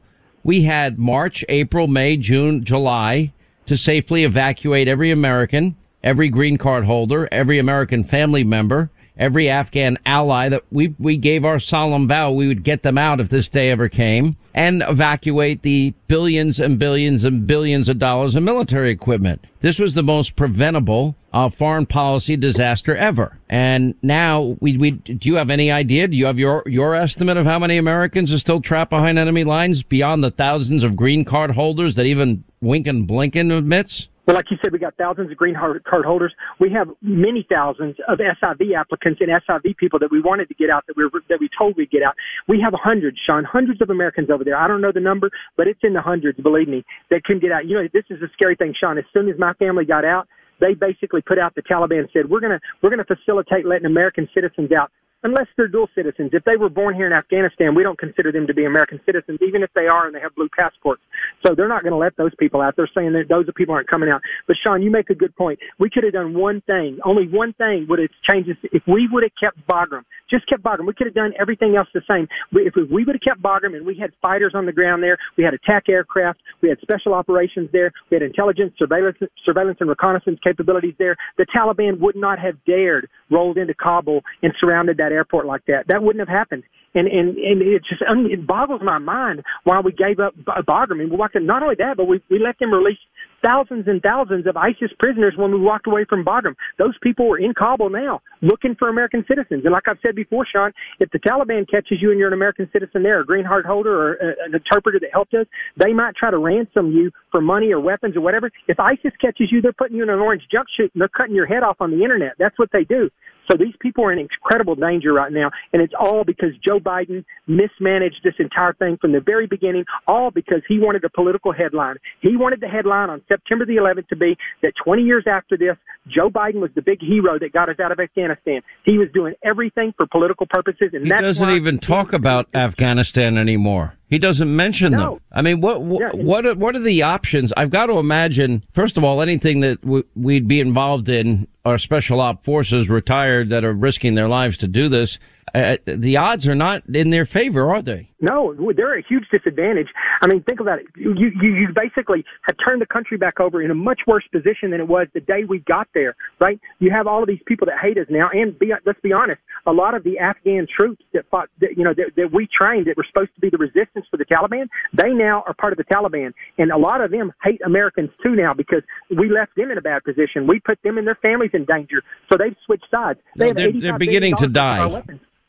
we 0.46 0.62
had 0.62 0.96
March, 0.96 1.44
April, 1.48 1.88
May, 1.88 2.16
June, 2.16 2.62
July 2.62 3.32
to 3.66 3.76
safely 3.76 4.22
evacuate 4.22 4.86
every 4.86 5.10
American, 5.10 5.74
every 6.04 6.28
green 6.28 6.56
card 6.56 6.84
holder, 6.84 7.28
every 7.32 7.58
American 7.58 8.04
family 8.04 8.44
member, 8.44 8.88
every 9.16 9.48
Afghan 9.48 9.98
ally 10.04 10.48
that 10.48 10.62
we, 10.70 10.94
we 10.98 11.16
gave 11.16 11.44
our 11.44 11.58
solemn 11.58 12.08
vow 12.08 12.30
we 12.30 12.46
would 12.46 12.62
get 12.62 12.82
them 12.82 12.98
out 12.98 13.20
if 13.20 13.28
this 13.28 13.48
day 13.48 13.70
ever 13.70 13.88
came 13.88 14.36
and 14.54 14.82
evacuate 14.88 15.62
the 15.62 15.92
billions 16.08 16.58
and 16.58 16.78
billions 16.78 17.24
and 17.24 17.46
billions 17.46 17.88
of 17.88 17.98
dollars 17.98 18.34
of 18.34 18.42
military 18.42 18.90
equipment. 18.90 19.44
This 19.60 19.78
was 19.78 19.94
the 19.94 20.02
most 20.02 20.36
preventable 20.36 21.14
uh, 21.32 21.50
foreign 21.50 21.84
policy 21.84 22.36
disaster 22.36 22.96
ever. 22.96 23.38
And 23.48 23.94
now 24.02 24.56
we, 24.60 24.78
we, 24.78 24.92
do 24.92 25.28
you 25.28 25.34
have 25.34 25.50
any 25.50 25.70
idea? 25.70 26.08
Do 26.08 26.16
you 26.16 26.26
have 26.26 26.38
your, 26.38 26.62
your 26.66 26.94
estimate 26.94 27.36
of 27.36 27.44
how 27.44 27.58
many 27.58 27.76
Americans 27.76 28.32
are 28.32 28.38
still 28.38 28.60
trapped 28.62 28.90
behind 28.90 29.18
enemy 29.18 29.44
lines 29.44 29.82
beyond 29.82 30.24
the 30.24 30.30
thousands 30.30 30.82
of 30.82 30.96
green 30.96 31.24
card 31.24 31.50
holders 31.50 31.94
that 31.96 32.06
even 32.06 32.44
Wink 32.62 32.86
Winkin 32.86 33.06
Blinken 33.06 33.56
admits? 33.56 34.08
Well, 34.26 34.34
like 34.34 34.50
you 34.50 34.56
said, 34.60 34.72
we 34.72 34.80
got 34.80 34.96
thousands 34.96 35.30
of 35.30 35.36
green 35.36 35.54
card 35.54 36.04
holders. 36.04 36.34
We 36.58 36.68
have 36.72 36.88
many 37.00 37.46
thousands 37.48 37.94
of 38.08 38.18
SIV 38.18 38.74
applicants 38.76 39.20
and 39.20 39.30
SIV 39.30 39.76
people 39.76 40.00
that 40.00 40.10
we 40.10 40.20
wanted 40.20 40.48
to 40.48 40.54
get 40.54 40.68
out 40.68 40.84
that 40.88 40.96
we 40.96 41.04
were, 41.04 41.22
that 41.28 41.38
we 41.40 41.48
told 41.56 41.76
we'd 41.76 41.92
get 41.92 42.02
out. 42.02 42.14
We 42.48 42.60
have 42.60 42.74
hundreds, 42.74 43.18
Sean, 43.24 43.44
hundreds 43.44 43.80
of 43.80 43.90
Americans 43.90 44.28
over 44.28 44.42
there. 44.42 44.56
I 44.56 44.66
don't 44.66 44.80
know 44.80 44.90
the 44.92 44.98
number, 44.98 45.30
but 45.56 45.68
it's 45.68 45.78
in 45.84 45.92
the 45.92 46.02
hundreds, 46.02 46.40
believe 46.40 46.66
me, 46.66 46.84
that 47.10 47.22
couldn't 47.22 47.42
get 47.42 47.52
out. 47.52 47.66
You 47.66 47.76
know, 47.76 47.88
this 47.92 48.02
is 48.10 48.20
a 48.20 48.26
scary 48.32 48.56
thing, 48.56 48.74
Sean. 48.78 48.98
As 48.98 49.04
soon 49.14 49.28
as 49.28 49.38
my 49.38 49.52
family 49.54 49.84
got 49.84 50.04
out, 50.04 50.26
they 50.58 50.74
basically 50.74 51.22
put 51.22 51.38
out 51.38 51.54
the 51.54 51.62
Taliban 51.62 52.10
said, 52.12 52.28
we're 52.28 52.40
to, 52.40 52.58
we're 52.82 52.96
to 52.96 53.04
facilitate 53.04 53.64
letting 53.64 53.86
American 53.86 54.28
citizens 54.34 54.72
out 54.72 54.90
unless 55.22 55.46
they're 55.56 55.68
dual 55.68 55.88
citizens. 55.94 56.30
If 56.32 56.44
they 56.44 56.56
were 56.56 56.68
born 56.68 56.94
here 56.94 57.06
in 57.06 57.12
Afghanistan, 57.12 57.74
we 57.74 57.82
don't 57.82 57.98
consider 57.98 58.32
them 58.32 58.46
to 58.46 58.54
be 58.54 58.64
American 58.64 59.00
citizens, 59.04 59.38
even 59.46 59.62
if 59.62 59.70
they 59.74 59.86
are 59.86 60.06
and 60.06 60.14
they 60.14 60.20
have 60.20 60.34
blue 60.34 60.48
passports. 60.56 61.02
So 61.44 61.54
they're 61.54 61.68
not 61.68 61.82
going 61.82 61.92
to 61.92 61.98
let 61.98 62.16
those 62.16 62.34
people 62.38 62.60
out. 62.60 62.76
They're 62.76 62.90
saying 62.94 63.12
that 63.12 63.28
those 63.28 63.46
people 63.56 63.74
aren't 63.74 63.88
coming 63.88 64.08
out. 64.08 64.22
But 64.46 64.56
Sean, 64.62 64.82
you 64.82 64.90
make 64.90 65.10
a 65.10 65.14
good 65.14 65.34
point. 65.36 65.58
We 65.78 65.90
could 65.90 66.04
have 66.04 66.12
done 66.12 66.34
one 66.34 66.60
thing. 66.62 66.98
Only 67.04 67.26
one 67.28 67.52
thing 67.54 67.86
would 67.88 67.98
have 67.98 68.10
changed 68.28 68.50
this. 68.50 68.56
If 68.72 68.82
we 68.86 69.08
would 69.10 69.22
have 69.22 69.32
kept 69.40 69.66
Bagram, 69.66 70.04
just 70.30 70.48
kept 70.48 70.62
Bagram, 70.62 70.86
we 70.86 70.94
could 70.94 71.06
have 71.06 71.14
done 71.14 71.32
everything 71.38 71.76
else 71.76 71.88
the 71.94 72.02
same. 72.08 72.28
If 72.52 72.74
we 72.76 73.04
would 73.04 73.14
have 73.14 73.22
kept 73.22 73.42
Bagram 73.42 73.76
and 73.76 73.86
we 73.86 73.96
had 73.96 74.10
fighters 74.20 74.52
on 74.54 74.66
the 74.66 74.72
ground 74.72 75.02
there, 75.02 75.18
we 75.36 75.44
had 75.44 75.54
attack 75.54 75.88
aircraft, 75.88 76.40
we 76.62 76.68
had 76.68 76.78
special 76.80 77.14
operations 77.14 77.68
there, 77.72 77.92
we 78.10 78.16
had 78.16 78.22
intelligence, 78.22 78.74
surveillance, 78.78 79.16
surveillance 79.44 79.78
and 79.80 79.88
reconnaissance 79.88 80.38
capabilities 80.42 80.94
there, 80.98 81.16
the 81.38 81.46
Taliban 81.46 81.98
would 82.00 82.16
not 82.16 82.38
have 82.38 82.56
dared 82.64 83.08
rolled 83.30 83.58
into 83.58 83.74
Kabul 83.74 84.22
and 84.42 84.52
surrounded 84.60 84.96
that 85.06 85.14
airport 85.14 85.46
like 85.46 85.64
that. 85.66 85.86
That 85.88 86.02
wouldn't 86.02 86.26
have 86.26 86.34
happened. 86.34 86.64
And 86.94 87.06
and 87.08 87.36
and 87.36 87.62
it 87.62 87.82
just 87.88 88.02
it 88.02 88.46
boggles 88.46 88.80
my 88.82 88.98
mind 88.98 89.42
why 89.64 89.80
we 89.80 89.92
gave 89.92 90.18
up 90.18 90.34
Bagram. 90.44 91.00
And 91.02 91.10
we 91.10 91.16
walked. 91.16 91.36
Not 91.40 91.62
only 91.62 91.76
that, 91.78 91.96
but 91.96 92.06
we 92.06 92.22
we 92.30 92.38
let 92.38 92.58
them 92.58 92.72
release 92.72 92.98
thousands 93.42 93.86
and 93.86 94.02
thousands 94.02 94.46
of 94.46 94.56
ISIS 94.56 94.90
prisoners 94.98 95.34
when 95.36 95.52
we 95.52 95.60
walked 95.60 95.86
away 95.86 96.04
from 96.08 96.24
Bagram. 96.24 96.54
Those 96.78 96.94
people 97.02 97.30
are 97.32 97.38
in 97.38 97.54
Kabul 97.54 97.90
now 97.90 98.20
looking 98.42 98.74
for 98.78 98.88
American 98.88 99.24
citizens. 99.28 99.64
And 99.64 99.72
like 99.72 99.84
I've 99.88 99.98
said 100.02 100.14
before, 100.14 100.46
Sean, 100.50 100.72
if 101.00 101.10
the 101.10 101.18
Taliban 101.18 101.68
catches 101.70 101.98
you 102.00 102.10
and 102.10 102.18
you're 102.18 102.28
an 102.28 102.34
American 102.34 102.68
citizen 102.72 103.02
there, 103.02 103.20
a 103.20 103.26
green 103.26 103.46
card 103.46 103.66
holder 103.66 103.94
or 103.94 104.12
an 104.14 104.54
interpreter 104.54 104.98
that 105.00 105.10
helped 105.12 105.34
us, 105.34 105.46
they 105.76 105.92
might 105.92 106.16
try 106.16 106.30
to 106.30 106.38
ransom 106.38 106.92
you 106.92 107.10
for 107.30 107.40
money 107.40 107.72
or 107.72 107.80
weapons 107.80 108.16
or 108.16 108.20
whatever. 108.20 108.50
If 108.68 108.80
ISIS 108.80 109.12
catches 109.20 109.52
you, 109.52 109.60
they're 109.60 109.72
putting 109.72 109.96
you 109.96 110.02
in 110.02 110.10
an 110.10 110.18
orange 110.18 110.42
jumpsuit 110.52 110.90
and 110.94 111.00
they're 111.00 111.08
cutting 111.08 111.34
your 111.34 111.46
head 111.46 111.62
off 111.62 111.76
on 111.80 111.90
the 111.90 112.02
internet. 112.02 112.32
That's 112.38 112.58
what 112.58 112.70
they 112.72 112.84
do. 112.84 113.10
So 113.50 113.56
these 113.56 113.74
people 113.80 114.04
are 114.04 114.12
in 114.12 114.18
incredible 114.18 114.74
danger 114.74 115.12
right 115.12 115.32
now, 115.32 115.50
and 115.72 115.82
it's 115.82 115.94
all 115.98 116.24
because 116.24 116.50
Joe 116.66 116.78
Biden 116.78 117.24
mismanaged 117.46 118.20
this 118.24 118.34
entire 118.38 118.72
thing 118.74 118.98
from 119.00 119.12
the 119.12 119.20
very 119.20 119.46
beginning, 119.46 119.84
all 120.06 120.30
because 120.30 120.62
he 120.68 120.78
wanted 120.78 121.04
a 121.04 121.10
political 121.10 121.52
headline. 121.52 121.96
He 122.20 122.36
wanted 122.36 122.60
the 122.60 122.68
headline 122.68 123.10
on 123.10 123.22
September 123.28 123.64
the 123.64 123.76
11th 123.76 124.08
to 124.08 124.16
be 124.16 124.36
that 124.62 124.72
20 124.84 125.02
years 125.02 125.24
after 125.26 125.56
this, 125.56 125.76
Joe 126.08 126.30
Biden 126.30 126.60
was 126.60 126.70
the 126.74 126.82
big 126.82 127.00
hero 127.00 127.38
that 127.38 127.52
got 127.52 127.68
us 127.68 127.80
out 127.80 127.92
of 127.92 128.00
Afghanistan. 128.00 128.62
He 128.84 128.98
was 128.98 129.08
doing 129.12 129.34
everything 129.44 129.92
for 129.96 130.06
political 130.06 130.46
purposes, 130.48 130.90
and 130.92 131.04
he 131.04 131.10
doesn't 131.10 131.50
even 131.50 131.78
talk 131.78 132.12
about 132.12 132.46
Afghanistan 132.54 133.38
anymore. 133.38 133.94
He 134.08 134.18
doesn't 134.18 134.54
mention 134.54 134.92
no. 134.92 134.98
them. 134.98 135.20
I 135.32 135.42
mean, 135.42 135.60
what 135.60 135.82
what 135.82 136.00
yeah. 136.00 136.22
what 136.22 136.46
are, 136.46 136.54
what 136.54 136.76
are 136.76 136.80
the 136.80 137.02
options? 137.02 137.52
I've 137.56 137.70
got 137.70 137.86
to 137.86 137.98
imagine. 137.98 138.62
First 138.72 138.96
of 138.96 139.04
all, 139.04 139.20
anything 139.20 139.60
that 139.60 139.80
w- 139.82 140.04
we'd 140.14 140.46
be 140.46 140.60
involved 140.60 141.08
in, 141.08 141.48
our 141.64 141.78
special 141.78 142.20
op 142.20 142.44
forces 142.44 142.88
retired 142.88 143.48
that 143.48 143.64
are 143.64 143.72
risking 143.72 144.14
their 144.14 144.28
lives 144.28 144.58
to 144.58 144.68
do 144.68 144.88
this 144.88 145.18
uh, 145.56 145.76
the 145.86 146.16
odds 146.16 146.46
are 146.46 146.54
not 146.54 146.82
in 146.92 147.10
their 147.10 147.24
favor, 147.24 147.72
are 147.74 147.80
they? 147.80 148.10
No, 148.20 148.54
they're 148.76 148.98
a 148.98 149.02
huge 149.02 149.24
disadvantage. 149.30 149.88
I 150.20 150.26
mean, 150.26 150.42
think 150.42 150.60
about 150.60 150.80
it. 150.80 150.86
You, 150.96 151.14
you, 151.14 151.30
you 151.40 151.68
basically 151.74 152.24
have 152.42 152.56
turned 152.62 152.82
the 152.82 152.86
country 152.86 153.16
back 153.16 153.40
over 153.40 153.62
in 153.62 153.70
a 153.70 153.74
much 153.74 154.00
worse 154.06 154.24
position 154.32 154.70
than 154.70 154.80
it 154.80 154.88
was 154.88 155.06
the 155.14 155.20
day 155.20 155.44
we 155.48 155.60
got 155.60 155.88
there, 155.94 156.14
right? 156.40 156.60
You 156.78 156.90
have 156.90 157.06
all 157.06 157.22
of 157.22 157.28
these 157.28 157.40
people 157.46 157.66
that 157.66 157.78
hate 157.80 157.96
us 157.96 158.06
now, 158.10 158.28
and 158.32 158.58
be, 158.58 158.72
let's 158.84 159.00
be 159.00 159.12
honest, 159.12 159.40
a 159.66 159.72
lot 159.72 159.94
of 159.94 160.04
the 160.04 160.18
Afghan 160.18 160.66
troops 160.78 161.02
that 161.12 161.24
fought, 161.30 161.48
that, 161.60 161.76
you 161.76 161.84
know, 161.84 161.92
that, 161.94 162.12
that 162.16 162.32
we 162.32 162.46
trained 162.46 162.86
that 162.86 162.96
were 162.96 163.06
supposed 163.06 163.34
to 163.34 163.40
be 163.40 163.50
the 163.50 163.58
resistance 163.58 164.06
for 164.10 164.16
the 164.16 164.24
Taliban, 164.24 164.68
they 164.92 165.10
now 165.10 165.42
are 165.46 165.54
part 165.54 165.72
of 165.72 165.76
the 165.76 165.84
Taliban, 165.84 166.32
and 166.58 166.70
a 166.70 166.78
lot 166.78 167.00
of 167.00 167.10
them 167.10 167.32
hate 167.42 167.60
Americans 167.64 168.10
too 168.22 168.34
now 168.34 168.54
because 168.54 168.82
we 169.10 169.30
left 169.30 169.54
them 169.56 169.70
in 169.70 169.78
a 169.78 169.82
bad 169.82 170.04
position. 170.04 170.46
We 170.46 170.60
put 170.60 170.78
them 170.82 170.98
and 170.98 171.06
their 171.06 171.16
families 171.16 171.50
in 171.52 171.64
danger, 171.64 172.02
so 172.30 172.38
they've 172.38 172.56
switched 172.64 172.86
sides. 172.90 173.18
They 173.36 173.48
no, 173.48 173.52
they're, 173.52 173.72
they're 173.72 173.98
beginning 173.98 174.36
to 174.36 174.48
die. 174.48 175.02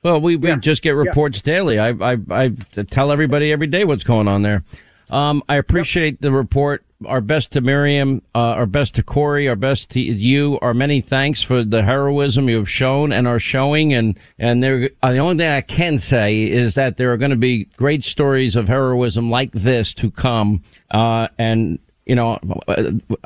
Well, 0.04 0.22
we, 0.22 0.36
we 0.36 0.50
yeah. 0.50 0.56
just 0.58 0.84
get 0.84 0.92
reports 0.92 1.42
yeah. 1.44 1.54
daily. 1.54 1.80
I, 1.80 1.90
I, 1.90 2.18
I 2.30 2.50
tell 2.90 3.12
everybody 3.12 3.52
every 3.52 3.68
day 3.68 3.84
what's 3.84 4.04
going 4.04 4.28
on 4.28 4.42
there. 4.44 4.64
Um, 5.10 5.44
I 5.48 5.56
appreciate 5.56 6.16
yep. 6.16 6.22
the 6.22 6.32
report. 6.32 6.84
Our 7.06 7.22
best 7.22 7.52
to 7.52 7.62
Miriam, 7.62 8.24
uh, 8.34 8.40
our 8.40 8.66
best 8.66 8.96
to 8.96 9.04
Corey, 9.04 9.48
our 9.48 9.56
best 9.56 9.92
to 9.92 10.00
you. 10.00 10.58
Our 10.64 10.74
many 10.74 11.00
thanks 11.00 11.44
for 11.44 11.64
the 11.64 11.84
heroism 11.84 12.50
you 12.50 12.58
have 12.58 12.70
shown 12.70 13.12
and 13.12 13.28
are 13.28 13.40
showing. 13.40 13.94
And 13.94 14.18
and 14.40 14.64
there, 14.64 14.90
uh, 15.04 15.12
the 15.12 15.20
only 15.20 15.38
thing 15.38 15.52
I 15.52 15.62
can 15.62 16.00
say 16.00 16.42
is 16.42 16.74
that 16.74 16.98
there 16.98 17.14
are 17.14 17.18
going 17.18 17.30
to 17.30 17.38
be 17.38 17.66
great 17.78 18.04
stories 18.04 18.56
of 18.56 18.68
heroism 18.68 19.30
like 19.30 19.52
this 19.52 19.94
to 19.96 20.10
come. 20.10 20.64
Uh, 20.90 21.28
and 21.38 21.78
you 22.08 22.16
know, 22.16 22.40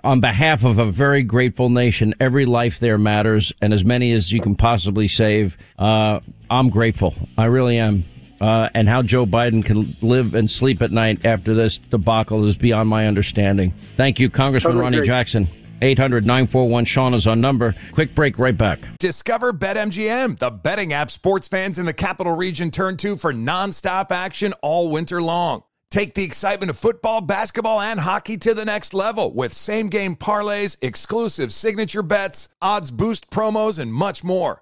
on 0.03 0.19
behalf 0.19 0.63
of 0.63 0.79
a 0.79 0.91
very 0.91 1.21
grateful 1.21 1.69
nation, 1.69 2.15
every 2.19 2.47
life 2.47 2.79
there 2.79 2.97
matters, 2.97 3.53
and 3.61 3.73
as 3.73 3.85
many 3.85 4.11
as 4.11 4.31
you 4.31 4.41
can 4.41 4.55
possibly 4.55 5.07
save. 5.07 5.55
Uh, 5.77 6.19
I'm 6.49 6.69
grateful. 6.69 7.13
I 7.37 7.45
really 7.45 7.77
am. 7.77 8.03
Uh, 8.41 8.69
and 8.73 8.89
how 8.89 9.03
Joe 9.03 9.25
Biden 9.25 9.63
can 9.63 9.95
live 10.01 10.33
and 10.33 10.49
sleep 10.49 10.81
at 10.81 10.91
night 10.91 11.25
after 11.25 11.53
this 11.53 11.77
debacle 11.77 12.45
is 12.47 12.57
beyond 12.57 12.89
my 12.89 13.05
understanding. 13.05 13.71
Thank 13.97 14.19
you, 14.19 14.31
Congressman 14.31 14.73
totally 14.73 14.83
Ronny 14.83 14.97
great. 14.97 15.05
Jackson. 15.07 15.47
800 15.83 16.25
941 16.25 16.85
Sean 16.85 17.13
is 17.13 17.27
our 17.27 17.35
number. 17.35 17.75
Quick 17.91 18.13
break, 18.13 18.37
right 18.37 18.57
back. 18.57 18.79
Discover 18.99 19.53
BetMGM, 19.53 20.37
the 20.37 20.51
betting 20.51 20.93
app 20.93 21.09
sports 21.09 21.47
fans 21.47 21.79
in 21.79 21.85
the 21.85 21.93
capital 21.93 22.35
region 22.35 22.71
turn 22.71 22.97
to 22.97 23.15
for 23.15 23.33
nonstop 23.33 24.11
action 24.11 24.53
all 24.61 24.89
winter 24.91 25.21
long. 25.21 25.63
Take 25.89 26.13
the 26.13 26.23
excitement 26.23 26.69
of 26.69 26.77
football, 26.77 27.19
basketball, 27.19 27.81
and 27.81 27.99
hockey 27.99 28.37
to 28.37 28.53
the 28.53 28.63
next 28.63 28.93
level 28.93 29.33
with 29.33 29.53
same 29.53 29.89
game 29.89 30.15
parlays, 30.15 30.77
exclusive 30.81 31.51
signature 31.51 32.03
bets, 32.03 32.47
odds 32.61 32.91
boost 32.91 33.29
promos, 33.29 33.77
and 33.77 33.93
much 33.93 34.23
more. 34.23 34.61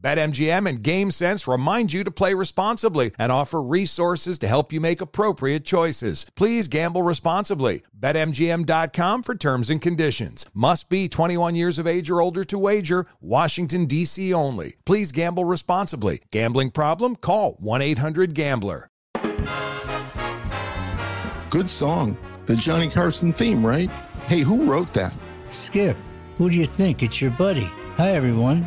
BetMGM 0.00 0.68
and 0.68 0.82
GameSense 0.82 1.50
remind 1.50 1.92
you 1.92 2.04
to 2.04 2.10
play 2.10 2.34
responsibly 2.34 3.12
and 3.18 3.32
offer 3.32 3.62
resources 3.62 4.38
to 4.38 4.48
help 4.48 4.72
you 4.72 4.80
make 4.80 5.00
appropriate 5.00 5.64
choices. 5.64 6.26
Please 6.34 6.68
gamble 6.68 7.02
responsibly. 7.02 7.82
BetMGM.com 7.98 9.22
for 9.22 9.34
terms 9.34 9.70
and 9.70 9.80
conditions. 9.80 10.46
Must 10.54 10.88
be 10.88 11.08
21 11.08 11.54
years 11.54 11.78
of 11.78 11.86
age 11.86 12.10
or 12.10 12.20
older 12.20 12.44
to 12.44 12.58
wager. 12.58 13.06
Washington, 13.20 13.86
D.C. 13.86 14.32
only. 14.32 14.76
Please 14.84 15.12
gamble 15.12 15.44
responsibly. 15.44 16.22
Gambling 16.30 16.70
problem? 16.70 17.16
Call 17.16 17.56
1 17.60 17.82
800 17.82 18.34
Gambler. 18.34 18.88
Good 21.50 21.68
song 21.68 22.16
the 22.48 22.56
Johnny 22.56 22.88
Carson 22.88 23.30
theme, 23.30 23.64
right? 23.64 23.90
Hey, 24.24 24.40
who 24.40 24.64
wrote 24.64 24.92
that? 24.94 25.16
Skip. 25.50 25.96
Who 26.38 26.48
do 26.48 26.56
you 26.56 26.64
think? 26.64 27.02
It's 27.02 27.20
your 27.20 27.30
buddy. 27.32 27.70
Hi, 27.98 28.12
everyone. 28.12 28.66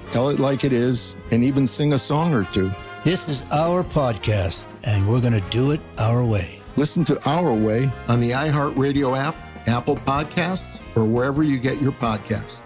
tell 0.11 0.29
it 0.29 0.39
like 0.39 0.63
it 0.63 0.73
is, 0.73 1.15
and 1.31 1.43
even 1.43 1.65
sing 1.65 1.93
a 1.93 1.97
song 1.97 2.33
or 2.33 2.43
two. 2.53 2.71
This 3.03 3.29
is 3.29 3.43
our 3.51 3.83
podcast, 3.83 4.67
and 4.83 5.07
we're 5.07 5.21
going 5.21 5.33
to 5.33 5.49
do 5.49 5.71
it 5.71 5.81
our 5.97 6.23
way. 6.23 6.61
Listen 6.75 7.03
to 7.05 7.29
Our 7.29 7.53
Way 7.53 7.91
on 8.07 8.19
the 8.19 8.31
iHeartRadio 8.31 9.17
app, 9.17 9.35
Apple 9.67 9.95
Podcasts, 9.97 10.79
or 10.95 11.05
wherever 11.05 11.43
you 11.43 11.57
get 11.57 11.81
your 11.81 11.91
podcasts. 11.93 12.59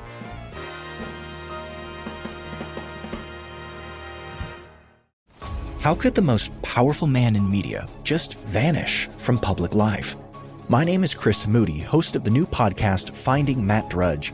How 5.79 5.93
could 5.93 6.15
the 6.15 6.21
most 6.21 6.60
powerful 6.63 7.08
man 7.08 7.36
in 7.36 7.49
media 7.49 7.88
just 8.03 8.39
vanish 8.39 9.08
from 9.17 9.38
public 9.38 9.75
life? 9.75 10.15
My 10.67 10.84
name 10.84 11.03
is 11.03 11.13
Chris 11.13 11.45
Moody, 11.45 11.77
host 11.77 12.15
of 12.15 12.23
the 12.23 12.31
new 12.31 12.47
podcast 12.47 13.13
Finding 13.13 13.65
Matt 13.65 13.88
Drudge. 13.88 14.34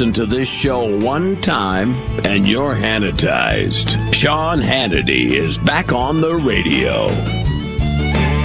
Listen 0.00 0.14
to 0.14 0.24
this 0.24 0.48
show 0.48 0.96
one 1.04 1.38
time 1.42 1.92
and 2.24 2.48
you're 2.48 2.74
Hannitized. 2.74 4.14
Sean 4.14 4.58
Hannity 4.58 5.32
is 5.32 5.58
back 5.58 5.92
on 5.92 6.22
the 6.22 6.36
radio. 6.36 7.08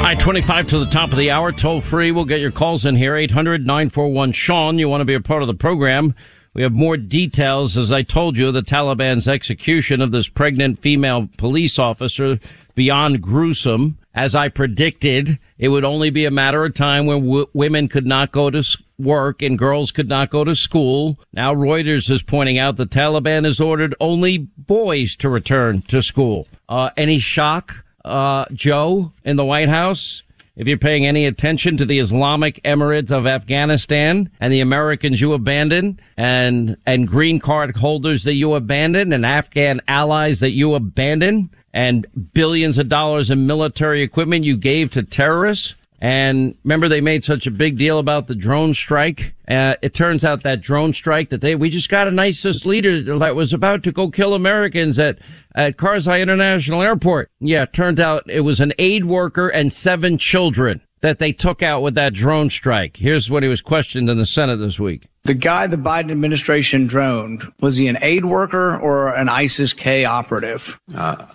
I 0.03 0.17
25 0.19 0.67
to 0.67 0.79
the 0.79 0.85
top 0.87 1.13
of 1.13 1.17
the 1.17 1.31
hour, 1.31 1.53
toll 1.53 1.79
free. 1.79 2.11
We'll 2.11 2.25
get 2.25 2.41
your 2.41 2.51
calls 2.51 2.85
in 2.85 2.97
here, 2.97 3.15
800 3.15 3.65
941 3.65 4.33
Sean. 4.33 4.77
You 4.77 4.89
want 4.89 4.99
to 4.99 5.05
be 5.05 5.13
a 5.13 5.21
part 5.21 5.43
of 5.43 5.47
the 5.47 5.53
program. 5.53 6.13
We 6.53 6.61
have 6.61 6.75
more 6.75 6.97
details, 6.97 7.77
as 7.77 7.89
I 7.89 8.01
told 8.01 8.37
you, 8.37 8.51
the 8.51 8.61
Taliban's 8.61 9.25
execution 9.25 10.01
of 10.01 10.11
this 10.11 10.27
pregnant 10.27 10.79
female 10.79 11.29
police 11.37 11.79
officer 11.79 12.37
beyond 12.75 13.21
gruesome. 13.21 13.97
As 14.13 14.35
I 14.35 14.49
predicted, 14.49 15.39
it 15.57 15.69
would 15.69 15.85
only 15.85 16.09
be 16.09 16.25
a 16.25 16.31
matter 16.31 16.65
of 16.65 16.73
time 16.73 17.05
when 17.05 17.21
w- 17.21 17.47
women 17.53 17.87
could 17.87 18.05
not 18.05 18.33
go 18.33 18.49
to 18.49 18.61
work 18.97 19.41
and 19.41 19.57
girls 19.57 19.91
could 19.91 20.09
not 20.09 20.29
go 20.29 20.43
to 20.43 20.55
school. 20.55 21.19
Now 21.33 21.53
Reuters 21.53 22.09
is 22.09 22.21
pointing 22.21 22.57
out 22.57 22.77
the 22.77 22.85
Taliban 22.85 23.45
has 23.45 23.59
ordered 23.59 23.95
only 23.99 24.37
boys 24.37 25.15
to 25.17 25.29
return 25.29 25.81
to 25.83 26.01
school. 26.01 26.47
Uh, 26.69 26.89
any 26.97 27.19
shock, 27.19 27.83
uh, 28.03 28.45
Joe, 28.53 29.11
in 29.23 29.35
the 29.35 29.45
White 29.45 29.69
House? 29.69 30.23
If 30.55 30.69
you're 30.69 30.77
paying 30.77 31.05
any 31.05 31.25
attention 31.25 31.75
to 31.77 31.85
the 31.85 31.99
Islamic 31.99 32.63
Emirates 32.63 33.11
of 33.11 33.27
Afghanistan 33.27 34.29
and 34.39 34.53
the 34.53 34.61
Americans 34.61 35.19
you 35.19 35.33
abandoned 35.33 36.01
and, 36.15 36.77
and 36.85 37.09
green 37.09 37.41
card 37.41 37.75
holders 37.75 38.23
that 38.23 38.35
you 38.35 38.53
abandoned 38.53 39.13
and 39.13 39.25
Afghan 39.25 39.81
allies 39.89 40.39
that 40.39 40.51
you 40.51 40.73
abandoned 40.73 41.49
and 41.73 42.07
billions 42.33 42.77
of 42.77 42.87
dollars 42.87 43.29
in 43.29 43.45
military 43.45 44.01
equipment 44.01 44.45
you 44.45 44.55
gave 44.55 44.91
to 44.91 45.03
terrorists. 45.03 45.75
And 45.99 46.55
remember, 46.63 46.87
they 46.89 47.01
made 47.01 47.23
such 47.23 47.47
a 47.47 47.51
big 47.51 47.77
deal 47.77 47.99
about 47.99 48.27
the 48.27 48.35
drone 48.35 48.73
strike. 48.73 49.33
Uh, 49.47 49.75
it 49.81 49.93
turns 49.93 50.25
out 50.25 50.43
that 50.43 50.61
drone 50.61 50.93
strike 50.93 51.29
that 51.29 51.41
they, 51.41 51.55
we 51.55 51.69
just 51.69 51.89
got 51.89 52.07
an 52.07 52.19
ISIS 52.19 52.65
leader 52.65 53.17
that 53.17 53.35
was 53.35 53.53
about 53.53 53.83
to 53.83 53.91
go 53.91 54.09
kill 54.09 54.33
Americans 54.33 54.99
at, 54.99 55.19
at 55.55 55.77
Karzai 55.77 56.21
International 56.21 56.81
Airport. 56.81 57.31
Yeah, 57.39 57.63
it 57.63 57.73
turns 57.73 57.99
out 57.99 58.23
it 58.27 58.41
was 58.41 58.59
an 58.59 58.73
aid 58.77 59.05
worker 59.05 59.47
and 59.47 59.71
seven 59.71 60.17
children 60.17 60.81
that 61.01 61.19
they 61.19 61.31
took 61.31 61.61
out 61.61 61.81
with 61.81 61.93
that 61.95 62.13
drone 62.13 62.49
strike. 62.49 62.97
Here's 62.97 63.29
what 63.29 63.43
he 63.43 63.49
was 63.49 63.61
questioned 63.61 64.09
in 64.09 64.17
the 64.17 64.25
Senate 64.25 64.57
this 64.57 64.79
week. 64.79 65.07
The 65.23 65.33
guy 65.33 65.67
the 65.67 65.77
Biden 65.77 66.11
administration 66.11 66.87
droned, 66.87 67.43
was 67.59 67.77
he 67.77 67.87
an 67.87 67.97
aid 68.01 68.25
worker 68.25 68.77
or 68.77 69.13
an 69.15 69.29
ISIS 69.29 69.73
K 69.73 70.05
operative? 70.05 70.79
Uh, 70.95 71.25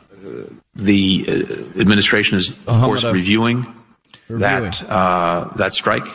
the 0.75 1.25
uh, 1.29 1.81
administration 1.81 2.39
is, 2.39 2.51
of 2.51 2.69
uh, 2.69 2.85
course, 2.85 3.05
reviewing, 3.05 3.59
reviewing, 3.59 3.80
that 4.39 4.83
uh, 4.91 5.51
that 5.57 5.75
strike, 5.75 6.07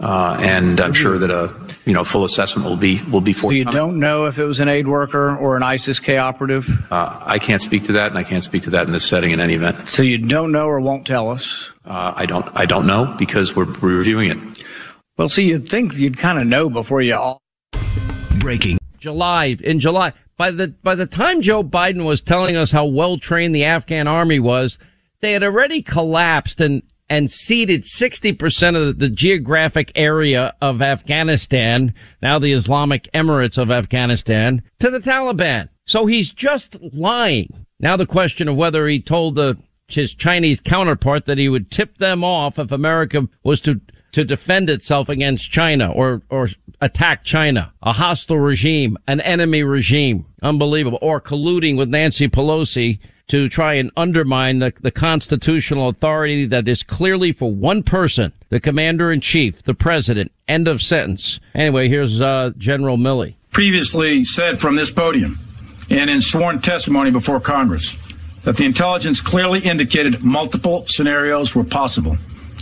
uh, 0.00 0.36
and 0.40 0.80
I'm 0.80 0.92
sure 0.92 1.18
that 1.18 1.30
a 1.30 1.54
you 1.84 1.92
know 1.92 2.04
full 2.04 2.24
assessment 2.24 2.68
will 2.68 2.76
be 2.76 3.02
will 3.04 3.20
be 3.20 3.32
forthcoming. 3.32 3.66
So 3.66 3.70
you 3.70 3.76
don't 3.76 3.98
know 3.98 4.26
if 4.26 4.38
it 4.38 4.44
was 4.44 4.60
an 4.60 4.68
aid 4.68 4.86
worker 4.86 5.36
or 5.36 5.56
an 5.56 5.62
ISIS 5.62 6.00
K 6.00 6.18
operative. 6.18 6.68
Uh, 6.90 7.20
I 7.24 7.38
can't 7.38 7.62
speak 7.62 7.84
to 7.84 7.92
that, 7.92 8.08
and 8.08 8.18
I 8.18 8.24
can't 8.24 8.42
speak 8.44 8.62
to 8.64 8.70
that 8.70 8.86
in 8.86 8.92
this 8.92 9.04
setting 9.04 9.30
in 9.32 9.40
any 9.40 9.54
event. 9.54 9.88
So 9.88 10.02
you 10.02 10.18
don't 10.18 10.52
know 10.52 10.66
or 10.66 10.80
won't 10.80 11.06
tell 11.06 11.30
us. 11.30 11.72
Uh, 11.84 12.12
I 12.16 12.26
don't. 12.26 12.48
I 12.54 12.66
don't 12.66 12.86
know 12.86 13.14
because 13.18 13.56
we're, 13.56 13.72
we're 13.80 13.98
reviewing 13.98 14.30
it. 14.30 14.64
Well, 15.16 15.28
see, 15.28 15.48
you'd 15.48 15.68
think 15.68 15.94
you'd 15.94 16.18
kind 16.18 16.38
of 16.38 16.46
know 16.46 16.68
before 16.68 17.02
you 17.02 17.14
all. 17.14 17.40
Breaking 18.38 18.78
July 18.98 19.56
in 19.62 19.80
July 19.80 20.12
by 20.36 20.50
the 20.50 20.68
by 20.82 20.94
the 20.94 21.06
time 21.06 21.40
Joe 21.40 21.62
Biden 21.62 22.04
was 22.04 22.22
telling 22.22 22.56
us 22.56 22.72
how 22.72 22.84
well 22.84 23.16
trained 23.16 23.54
the 23.54 23.64
Afghan 23.64 24.08
army 24.08 24.38
was, 24.38 24.78
they 25.20 25.32
had 25.32 25.42
already 25.42 25.82
collapsed 25.82 26.60
and 26.60 26.82
and 27.08 27.30
ceded 27.30 27.82
60% 27.82 28.76
of 28.76 28.98
the 28.98 29.08
geographic 29.08 29.92
area 29.94 30.54
of 30.60 30.80
Afghanistan, 30.80 31.94
now 32.22 32.38
the 32.38 32.52
Islamic 32.52 33.08
Emirates 33.12 33.58
of 33.58 33.70
Afghanistan, 33.70 34.62
to 34.78 34.90
the 34.90 34.98
Taliban. 34.98 35.68
So 35.86 36.06
he's 36.06 36.32
just 36.32 36.78
lying. 36.80 37.66
Now 37.78 37.96
the 37.96 38.06
question 38.06 38.48
of 38.48 38.56
whether 38.56 38.86
he 38.86 39.00
told 39.00 39.34
the 39.34 39.58
his 39.88 40.14
Chinese 40.14 40.60
counterpart 40.60 41.26
that 41.26 41.36
he 41.36 41.48
would 41.48 41.70
tip 41.70 41.98
them 41.98 42.24
off 42.24 42.58
if 42.58 42.72
America 42.72 43.28
was 43.42 43.60
to 43.60 43.80
to 44.12 44.24
defend 44.24 44.70
itself 44.70 45.08
against 45.08 45.50
China 45.50 45.90
or, 45.90 46.22
or 46.30 46.48
attack 46.80 47.24
China, 47.24 47.72
a 47.82 47.92
hostile 47.92 48.38
regime, 48.38 48.96
an 49.08 49.20
enemy 49.22 49.64
regime. 49.64 50.24
Unbelievable. 50.40 51.00
Or 51.02 51.20
colluding 51.20 51.76
with 51.76 51.88
Nancy 51.88 52.28
Pelosi 52.28 53.00
to 53.28 53.48
try 53.48 53.74
and 53.74 53.90
undermine 53.96 54.58
the, 54.58 54.72
the 54.80 54.90
constitutional 54.90 55.88
authority 55.88 56.46
that 56.46 56.68
is 56.68 56.82
clearly 56.82 57.32
for 57.32 57.50
one 57.50 57.82
person, 57.82 58.32
the 58.50 58.60
commander 58.60 59.10
in 59.10 59.20
chief, 59.20 59.62
the 59.62 59.74
president. 59.74 60.30
End 60.46 60.68
of 60.68 60.82
sentence. 60.82 61.40
Anyway, 61.54 61.88
here's 61.88 62.20
uh, 62.20 62.52
General 62.58 62.98
Milley. 62.98 63.34
Previously 63.50 64.24
said 64.24 64.58
from 64.58 64.76
this 64.76 64.90
podium 64.90 65.38
and 65.90 66.10
in 66.10 66.20
sworn 66.20 66.60
testimony 66.60 67.10
before 67.10 67.40
Congress 67.40 67.96
that 68.42 68.56
the 68.56 68.64
intelligence 68.64 69.20
clearly 69.20 69.60
indicated 69.60 70.22
multiple 70.22 70.84
scenarios 70.86 71.54
were 71.54 71.64
possible. 71.64 72.16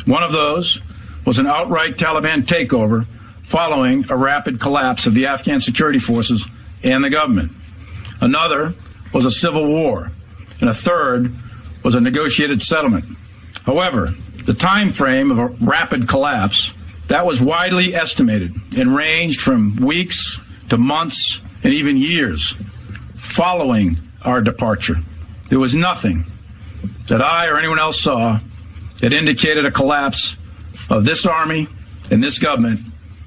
One 0.07 0.23
of 0.23 0.33
those 0.33 0.81
was 1.27 1.39
an 1.39 1.47
outright 1.47 1.97
Taliban 1.97 2.43
takeover 2.43 3.07
following 3.07 4.05
a 4.11 4.17
rapid 4.17 4.61
collapse 4.61 5.07
of 5.07 5.15
the 5.15 5.27
Afghan 5.27 5.61
security 5.61 5.99
forces 5.99 6.49
and 6.83 7.03
the 7.05 7.11
government. 7.11 7.53
Another 8.21 8.75
was 9.13 9.25
a 9.25 9.31
civil 9.31 9.67
war, 9.67 10.11
and 10.63 10.71
a 10.71 10.75
third 10.75 11.31
was 11.83 11.97
a 11.97 12.01
negotiated 12.01 12.63
settlement. 12.63 13.05
However, 13.67 14.15
the 14.45 14.55
time 14.55 14.93
frame 14.93 15.31
of 15.33 15.39
a 15.39 15.47
rapid 15.65 16.09
collapse 16.09 16.73
that 17.09 17.27
was 17.27 17.43
widely 17.43 17.95
estimated 17.95 18.55
and 18.79 18.95
ranged 18.95 19.41
from 19.41 19.77
weeks 19.77 20.41
to 20.69 20.79
months 20.79 21.43
and 21.65 21.73
even 21.73 21.97
years 21.97 22.53
following 23.17 23.97
our 24.25 24.41
departure. 24.41 24.97
There 25.49 25.59
was 25.59 25.75
nothing 25.75 26.25
that 27.09 27.21
I 27.21 27.49
or 27.49 27.59
anyone 27.59 27.81
else 27.81 28.01
saw 28.01 28.39
that 29.01 29.13
indicated 29.13 29.67
a 29.67 29.71
collapse 29.71 30.37
of 30.89 31.05
this 31.05 31.27
Army 31.27 31.67
and 32.11 32.23
this 32.23 32.39
government 32.39 32.81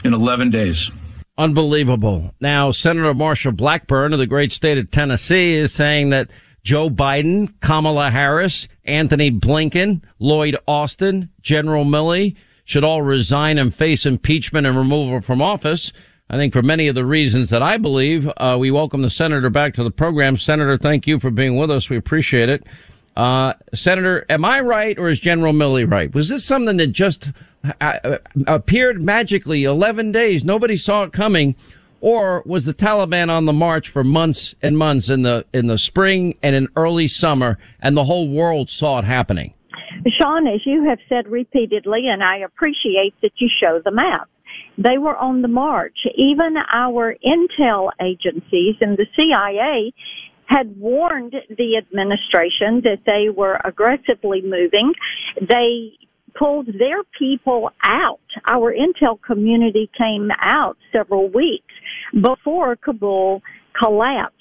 in 0.06 0.14
11 0.14 0.52
days. 0.52 0.90
Unbelievable. 1.38 2.34
Now, 2.40 2.72
Senator 2.72 3.14
Marsha 3.14 3.54
Blackburn 3.54 4.14
of 4.14 4.20
the 4.20 4.26
great 4.26 4.54
state 4.54 4.78
of 4.78 4.90
Tennessee 4.90 5.56
is 5.56 5.74
saying 5.74 6.12
that 6.12 6.30
Joe 6.66 6.90
Biden, 6.90 7.54
Kamala 7.62 8.10
Harris, 8.10 8.68
Antony 8.86 9.30
Blinken, 9.30 10.02
Lloyd 10.18 10.58
Austin, 10.68 11.30
General 11.44 11.86
Milley 11.86 12.36
should 12.66 12.84
all 12.84 13.04
resign 13.04 13.60
and 13.60 13.74
face 13.74 14.04
impeachment 14.08 14.66
and 14.66 14.76
removal 14.76 15.22
from 15.22 15.44
office. 15.44 15.94
I 16.28 16.38
think 16.38 16.54
for 16.54 16.64
many 16.64 16.88
of 16.88 16.96
the 16.96 17.06
reasons 17.06 17.52
that 17.52 17.62
I 17.62 17.78
believe, 17.78 18.28
uh, 18.38 18.58
we 18.60 18.72
welcome 18.72 19.04
the 19.04 19.12
senator 19.12 19.52
back 19.52 19.76
to 19.76 19.84
the 19.84 19.92
program. 19.92 20.38
Senator, 20.38 20.76
thank 20.76 21.06
you 21.06 21.20
for 21.20 21.30
being 21.30 21.56
with 21.56 21.70
us. 21.70 21.88
We 21.88 21.98
appreciate 21.98 22.50
it. 22.50 22.64
Uh, 23.16 23.54
Senator, 23.76 24.26
am 24.28 24.44
I 24.44 24.60
right 24.60 24.98
or 24.98 25.08
is 25.08 25.20
General 25.20 25.54
Milley 25.54 25.90
right? 25.90 26.14
Was 26.16 26.30
this 26.30 26.44
something 26.44 26.78
that 26.78 26.88
just 26.88 27.30
uh, 27.80 28.18
appeared 28.48 29.04
magically 29.04 29.66
11 29.66 30.12
days? 30.12 30.44
Nobody 30.44 30.78
saw 30.78 31.04
it 31.04 31.14
coming. 31.14 31.56
Or 32.06 32.44
was 32.46 32.66
the 32.66 32.74
Taliban 32.76 33.32
on 33.32 33.46
the 33.46 33.52
march 33.52 33.90
for 33.90 34.04
months 34.04 34.54
and 34.62 34.78
months 34.78 35.10
in 35.10 35.24
the, 35.24 35.44
in 35.52 35.66
the 35.66 35.80
spring 35.80 36.38
and 36.44 36.56
in 36.56 36.68
early 36.76 37.08
summer 37.08 37.58
and 37.80 37.98
the 37.98 38.04
whole 38.04 38.30
world 38.30 38.70
saw 38.70 39.00
it 39.00 39.06
happening? 39.06 39.56
Sean, 40.22 40.46
as 40.46 40.62
you 40.68 40.88
have 40.88 41.00
said 41.10 41.28
repeatedly, 41.28 42.04
and 42.08 42.24
I 42.24 42.38
appreciate 42.38 43.16
that 43.24 43.32
you 43.38 43.50
show 43.60 43.82
the 43.84 43.90
map, 43.90 44.30
they 44.78 45.00
were 45.00 45.18
on 45.18 45.42
the 45.42 45.48
march. 45.48 45.98
Even 46.16 46.58
our 46.72 47.16
intel 47.26 47.90
agencies 48.00 48.76
and 48.82 49.00
the 49.00 49.08
CIA 49.16 49.92
had 50.46 50.78
warned 50.78 51.34
the 51.58 51.76
administration 51.76 52.82
that 52.84 53.00
they 53.08 53.32
were 53.36 53.60
aggressively 53.66 54.44
moving. 54.44 54.94
They 55.42 55.98
pulled 56.38 56.68
their 56.68 57.04
people 57.18 57.72
out. 57.82 58.20
Our 58.48 58.76
intel 58.76 59.20
community 59.20 59.90
came 59.98 60.30
out 60.40 60.78
several 60.92 61.30
weeks 61.30 61.65
before 62.14 62.76
Kabul 62.76 63.42
collapsed. 63.80 64.36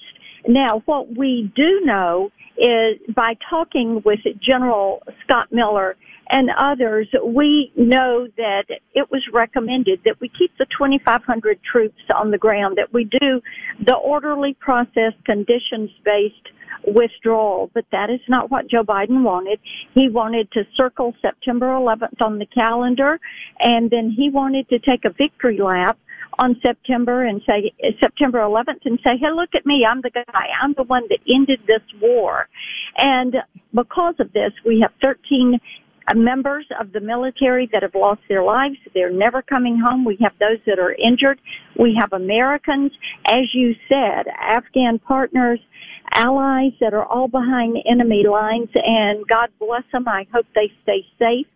Now, 0.47 0.83
what 0.85 1.15
we 1.15 1.51
do 1.55 1.81
know 1.83 2.31
is 2.57 2.99
by 3.13 3.35
talking 3.49 4.01
with 4.05 4.19
General 4.41 5.01
Scott 5.23 5.47
Miller 5.51 5.95
and 6.29 6.49
others, 6.57 7.07
we 7.23 7.71
know 7.75 8.27
that 8.37 8.63
it 8.93 9.11
was 9.11 9.21
recommended 9.31 10.01
that 10.05 10.19
we 10.19 10.29
keep 10.29 10.51
the 10.57 10.65
2,500 10.77 11.59
troops 11.63 12.01
on 12.15 12.31
the 12.31 12.37
ground, 12.37 12.77
that 12.77 12.93
we 12.93 13.03
do 13.03 13.41
the 13.85 13.95
orderly 13.95 14.55
process, 14.59 15.13
conditions 15.25 15.91
based 16.03 16.49
withdrawal. 16.87 17.69
But 17.73 17.85
that 17.91 18.09
is 18.09 18.21
not 18.27 18.49
what 18.49 18.67
Joe 18.69 18.83
Biden 18.83 19.23
wanted. 19.23 19.59
He 19.93 20.09
wanted 20.09 20.51
to 20.53 20.63
circle 20.75 21.13
September 21.21 21.67
11th 21.67 22.21
on 22.21 22.39
the 22.39 22.47
calendar, 22.47 23.19
and 23.59 23.91
then 23.91 24.13
he 24.15 24.29
wanted 24.29 24.67
to 24.69 24.79
take 24.79 25.05
a 25.05 25.11
victory 25.11 25.59
lap 25.59 25.97
on 26.39 26.59
September 26.65 27.25
and 27.25 27.41
say 27.47 27.71
September 27.99 28.39
11th 28.39 28.85
and 28.85 28.99
say, 29.05 29.17
"Hey, 29.17 29.31
look 29.31 29.55
at 29.55 29.65
me! 29.65 29.85
I'm 29.89 30.01
the 30.01 30.09
guy. 30.09 30.47
I'm 30.61 30.73
the 30.73 30.83
one 30.83 31.03
that 31.09 31.19
ended 31.27 31.61
this 31.67 31.83
war." 32.01 32.47
And 32.97 33.35
because 33.73 34.15
of 34.19 34.31
this, 34.33 34.51
we 34.65 34.79
have 34.81 34.91
13 35.01 35.59
uh, 36.07 36.13
members 36.13 36.65
of 36.79 36.91
the 36.91 36.99
military 36.99 37.67
that 37.71 37.81
have 37.81 37.95
lost 37.95 38.21
their 38.29 38.43
lives. 38.43 38.75
They're 38.93 39.11
never 39.11 39.41
coming 39.41 39.79
home. 39.79 40.05
We 40.05 40.17
have 40.21 40.33
those 40.39 40.59
that 40.65 40.79
are 40.79 40.93
injured. 40.93 41.39
We 41.79 41.95
have 41.99 42.13
Americans, 42.13 42.91
as 43.25 43.53
you 43.53 43.75
said, 43.89 44.27
Afghan 44.39 44.99
partners, 44.99 45.59
allies 46.13 46.73
that 46.79 46.93
are 46.93 47.05
all 47.05 47.27
behind 47.27 47.77
enemy 47.89 48.23
lines, 48.29 48.69
and 48.75 49.27
God 49.27 49.49
bless 49.59 49.83
them. 49.91 50.07
I 50.07 50.27
hope 50.31 50.45
they 50.53 50.71
stay 50.83 51.05
safe 51.17 51.47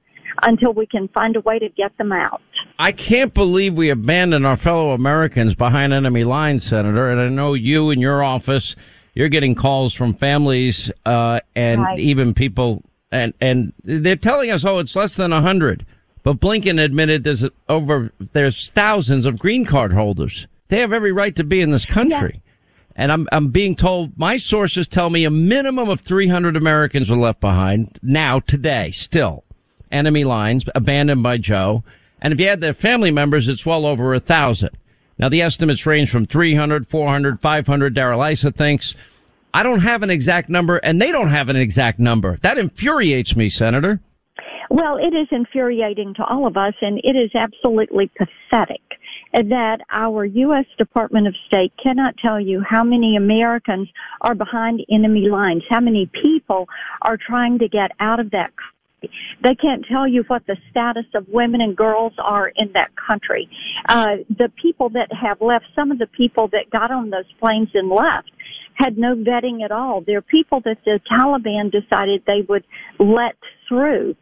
until 0.44 0.74
we 0.74 0.86
can 0.86 1.08
find 1.10 1.36
a 1.36 1.42
way 1.42 1.60
to 1.60 1.70
get 1.70 1.98
them 1.98 2.12
out. 2.12 2.42
I 2.78 2.92
can't 2.92 3.34
believe 3.34 3.74
we 3.74 3.90
abandon 3.90 4.46
our 4.46 4.58
fellow 4.58 4.92
Americans 4.92 5.56
behind 5.56 5.94
enemy 5.94 6.24
lines, 6.24 6.64
Senator. 6.64 7.10
And 7.10 7.20
I 7.20 7.30
know 7.30 7.54
you 7.54 7.90
in 7.90 8.00
your 8.00 8.24
office, 8.24 8.76
you're 9.14 9.30
getting 9.30 9.56
calls 9.56 9.94
from 9.94 10.14
families 10.14 10.92
uh, 11.06 11.40
and 11.56 11.82
right. 11.82 12.00
even 12.00 12.34
people 12.34 12.84
and 13.12 13.34
and 13.42 13.74
they're 13.84 14.16
telling 14.16 14.52
us, 14.52 14.64
oh, 14.66 14.80
it's 14.80 14.96
less 14.96 15.16
than 15.16 15.34
a 15.34 15.42
hundred. 15.42 15.86
But 16.24 16.40
Blinken 16.40 16.84
admitted 16.84 17.24
there's 17.24 17.46
over 17.68 18.12
there's 18.34 18.70
thousands 18.70 19.26
of 19.26 19.40
green 19.40 19.66
card 19.66 19.94
holders. 19.94 20.48
They 20.68 20.80
have 20.80 20.94
every 20.94 21.12
right 21.12 21.36
to 21.36 21.44
be 21.44 21.62
in 21.62 21.72
this 21.72 21.86
country. 21.86 22.34
Yeah. 22.36 22.52
And 22.96 23.12
I'm 23.12 23.28
I'm 23.32 23.50
being 23.50 23.76
told 23.76 24.18
my 24.18 24.38
sources 24.38 24.88
tell 24.88 25.10
me 25.10 25.24
a 25.24 25.32
minimum 25.32 25.90
of 25.90 26.02
300 26.02 26.56
Americans 26.56 27.10
were 27.10 27.18
left 27.18 27.40
behind 27.40 27.98
now 28.02 28.40
today 28.40 28.92
still 28.92 29.44
enemy 29.92 30.24
lines 30.24 30.64
abandoned 30.76 31.24
by 31.24 31.38
Joe. 31.38 31.84
And 32.22 32.34
if 32.34 32.40
you 32.40 32.48
add 32.48 32.62
their 32.62 32.74
family 32.74 33.12
members, 33.12 33.48
it's 33.48 33.66
well 33.66 33.86
over 33.86 34.14
a 34.14 34.20
thousand. 34.20 34.72
Now 35.18 35.30
the 35.30 35.42
estimates 35.42 35.86
range 35.86 36.10
from 36.10 36.26
300, 36.26 36.88
400, 36.88 37.42
500. 37.42 37.94
Darrell 37.94 38.24
Issa 38.24 38.52
thinks 38.52 38.96
I 39.54 39.64
don't 39.64 39.82
have 39.82 40.04
an 40.04 40.10
exact 40.10 40.50
number 40.50 40.78
and 40.78 41.02
they 41.02 41.12
don't 41.12 41.30
have 41.30 41.50
an 41.50 41.56
exact 41.56 42.00
number. 42.00 42.38
That 42.42 42.58
infuriates 42.58 43.36
me, 43.36 43.50
Senator. 43.50 44.00
Well, 44.70 44.98
it 44.98 45.16
is 45.16 45.28
infuriating 45.32 46.14
to 46.16 46.24
all 46.24 46.46
of 46.46 46.56
us 46.56 46.76
and 46.82 47.00
it 47.00 47.16
is 47.16 47.32
absolutely 47.36 48.12
pathetic 48.16 48.82
that 49.34 49.80
our 49.92 50.26
U.S. 50.26 50.66
Department 50.78 51.28
of 51.28 51.36
State 51.48 51.74
cannot 51.82 52.16
tell 52.18 52.40
you 52.40 52.64
how 52.68 52.84
many 52.84 53.16
Americans 53.16 53.90
are 54.22 54.36
behind 54.36 54.82
enemy 54.92 55.28
lines, 55.30 55.64
how 55.70 55.80
many 55.80 56.10
people 56.22 56.68
are 57.02 57.18
trying 57.18 57.60
to 57.60 57.68
get 57.68 57.92
out 58.00 58.20
of 58.20 58.32
that. 58.32 58.52
They 59.02 59.56
can't 59.56 59.86
tell 59.90 60.08
you 60.08 60.24
what 60.28 60.46
the 60.48 60.58
status 60.72 61.06
of 61.16 61.28
women 61.30 61.62
and 61.62 61.76
girls 61.76 62.14
are 62.18 62.52
in 62.56 62.72
that 62.74 62.90
country. 62.96 63.50
Uh, 63.88 64.18
the 64.30 64.52
people 64.62 64.90
that 64.90 65.10
have 65.14 65.42
left, 65.42 65.66
some 65.76 65.92
of 65.92 66.00
the 66.00 66.08
people 66.08 66.48
that 66.50 66.70
got 66.72 66.92
on 66.92 67.10
those 67.10 67.32
planes 67.42 67.70
and 67.74 67.90
left, 67.90 68.32
had 68.76 68.98
no 68.98 69.16
vetting 69.16 69.64
at 69.64 69.72
all. 69.72 70.02
They're 70.06 70.22
people 70.22 70.62
that 70.62 70.78
the 70.86 71.00
Taliban 71.12 71.72
decided 71.72 72.24
they 72.26 72.46
would 72.48 72.64
let 72.98 73.36
through. 73.68 74.16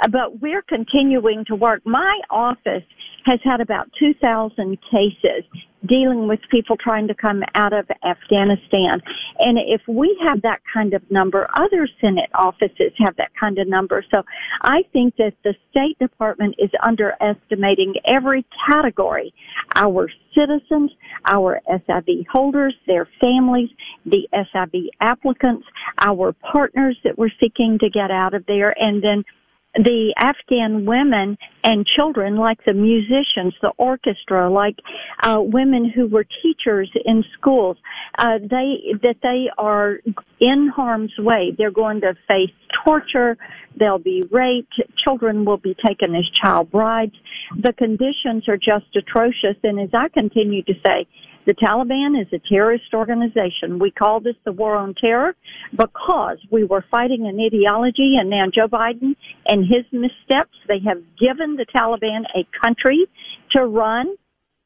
Uh, 0.00 0.08
but 0.08 0.40
we're 0.40 0.62
continuing 0.62 1.44
to 1.46 1.54
work. 1.54 1.80
My 1.84 2.20
office 2.30 2.84
has 3.24 3.40
had 3.44 3.60
about 3.60 3.88
2,000 3.98 4.78
cases 4.90 5.44
dealing 5.86 6.28
with 6.28 6.40
people 6.50 6.76
trying 6.76 7.08
to 7.08 7.14
come 7.14 7.42
out 7.54 7.72
of 7.72 7.86
Afghanistan. 8.04 9.02
And 9.38 9.58
if 9.58 9.80
we 9.88 10.16
have 10.26 10.42
that 10.42 10.60
kind 10.72 10.94
of 10.94 11.02
number, 11.10 11.48
other 11.54 11.88
Senate 12.00 12.30
offices 12.34 12.92
have 12.98 13.16
that 13.16 13.30
kind 13.38 13.58
of 13.58 13.68
number. 13.68 14.04
So 14.10 14.22
I 14.62 14.82
think 14.92 15.16
that 15.16 15.34
the 15.44 15.54
State 15.70 15.98
Department 15.98 16.54
is 16.58 16.70
underestimating 16.82 17.94
every 18.06 18.44
category. 18.68 19.34
Our 19.74 20.10
citizens, 20.34 20.92
our 21.26 21.60
SIV 21.70 22.26
holders, 22.30 22.74
their 22.86 23.08
families, 23.20 23.70
the 24.06 24.28
SIV 24.32 24.88
applicants, 25.00 25.66
our 25.98 26.32
partners 26.52 26.96
that 27.04 27.18
we're 27.18 27.30
seeking 27.40 27.78
to 27.80 27.90
get 27.90 28.10
out 28.10 28.34
of 28.34 28.44
there, 28.46 28.74
and 28.80 29.02
then 29.02 29.24
the 29.74 30.14
Afghan 30.18 30.84
women 30.84 31.38
and 31.64 31.86
children, 31.86 32.36
like 32.36 32.58
the 32.66 32.74
musicians, 32.74 33.54
the 33.62 33.72
orchestra, 33.78 34.50
like 34.50 34.76
uh, 35.22 35.38
women 35.40 35.88
who 35.88 36.06
were 36.06 36.26
teachers 36.42 36.90
in 37.04 37.24
schools, 37.38 37.76
uh, 38.18 38.38
they 38.38 38.94
that 39.02 39.16
they 39.22 39.48
are 39.56 40.00
in 40.40 40.68
harm's 40.68 41.12
way. 41.18 41.54
They're 41.56 41.70
going 41.70 42.02
to 42.02 42.14
face 42.28 42.50
torture. 42.84 43.38
They'll 43.78 43.98
be 43.98 44.22
raped. 44.30 44.74
Children 45.02 45.44
will 45.44 45.56
be 45.56 45.74
taken 45.86 46.14
as 46.14 46.28
child 46.42 46.70
brides. 46.70 47.14
The 47.56 47.72
conditions 47.72 48.48
are 48.48 48.58
just 48.58 48.94
atrocious. 48.94 49.56
And 49.62 49.80
as 49.80 49.90
I 49.94 50.08
continue 50.08 50.62
to 50.64 50.74
say, 50.84 51.06
the 51.46 51.54
Taliban 51.54 52.20
is 52.20 52.28
a 52.32 52.40
terrorist 52.48 52.94
organization. 52.94 53.78
We 53.78 53.90
call 53.90 54.20
this 54.20 54.36
the 54.44 54.52
war 54.52 54.76
on 54.76 54.94
terror 54.94 55.34
because 55.72 56.38
we 56.50 56.64
were 56.64 56.84
fighting 56.90 57.26
an 57.26 57.40
ideology 57.40 58.16
and 58.18 58.30
now 58.30 58.44
Joe 58.52 58.68
Biden 58.68 59.16
and 59.46 59.64
his 59.64 59.84
missteps, 59.92 60.56
they 60.68 60.78
have 60.86 61.02
given 61.18 61.56
the 61.56 61.66
Taliban 61.74 62.22
a 62.36 62.46
country 62.64 63.06
to 63.52 63.66
run. 63.66 64.14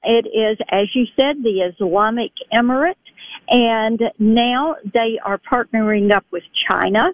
It 0.03 0.27
is, 0.27 0.59
as 0.71 0.89
you 0.95 1.05
said, 1.17 1.43
the 1.43 1.71
Islamic 1.73 2.33
Emirate. 2.53 2.95
And 3.49 4.01
now 4.19 4.77
they 4.85 5.19
are 5.25 5.41
partnering 5.51 6.13
up 6.13 6.25
with 6.31 6.43
China, 6.69 7.13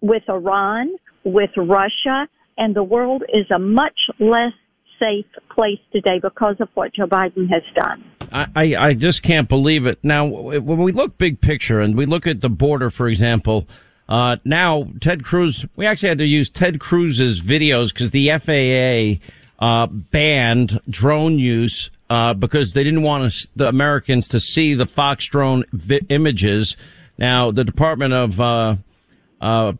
with 0.00 0.22
Iran, 0.28 0.90
with 1.24 1.50
Russia, 1.56 2.28
and 2.56 2.74
the 2.74 2.82
world 2.82 3.22
is 3.32 3.46
a 3.54 3.58
much 3.58 3.98
less 4.18 4.52
safe 4.98 5.26
place 5.54 5.78
today 5.92 6.18
because 6.20 6.56
of 6.60 6.68
what 6.74 6.92
Joe 6.94 7.06
Biden 7.06 7.48
has 7.48 7.62
done. 7.74 8.17
I, 8.32 8.74
I 8.76 8.94
just 8.94 9.22
can't 9.22 9.48
believe 9.48 9.86
it. 9.86 9.98
Now, 10.02 10.26
when 10.26 10.78
we 10.78 10.92
look 10.92 11.18
big 11.18 11.40
picture 11.40 11.80
and 11.80 11.96
we 11.96 12.06
look 12.06 12.26
at 12.26 12.40
the 12.40 12.48
border, 12.48 12.90
for 12.90 13.08
example, 13.08 13.68
uh, 14.08 14.36
now 14.44 14.88
Ted 15.00 15.24
Cruz, 15.24 15.66
we 15.76 15.86
actually 15.86 16.08
had 16.10 16.18
to 16.18 16.26
use 16.26 16.48
Ted 16.48 16.80
Cruz's 16.80 17.40
videos 17.40 17.92
because 17.92 18.10
the 18.10 18.30
FAA 18.38 19.24
uh, 19.64 19.86
banned 19.86 20.80
drone 20.88 21.38
use 21.38 21.90
uh, 22.10 22.32
because 22.34 22.72
they 22.72 22.84
didn't 22.84 23.02
want 23.02 23.24
us, 23.24 23.46
the 23.56 23.68
Americans 23.68 24.28
to 24.28 24.40
see 24.40 24.74
the 24.74 24.86
Fox 24.86 25.26
drone 25.26 25.64
vi- 25.72 26.00
images. 26.08 26.76
Now, 27.18 27.50
the 27.50 27.64
Department 27.64 28.14
of 28.14 28.40
uh, 28.40 28.76
uh, 29.40 29.72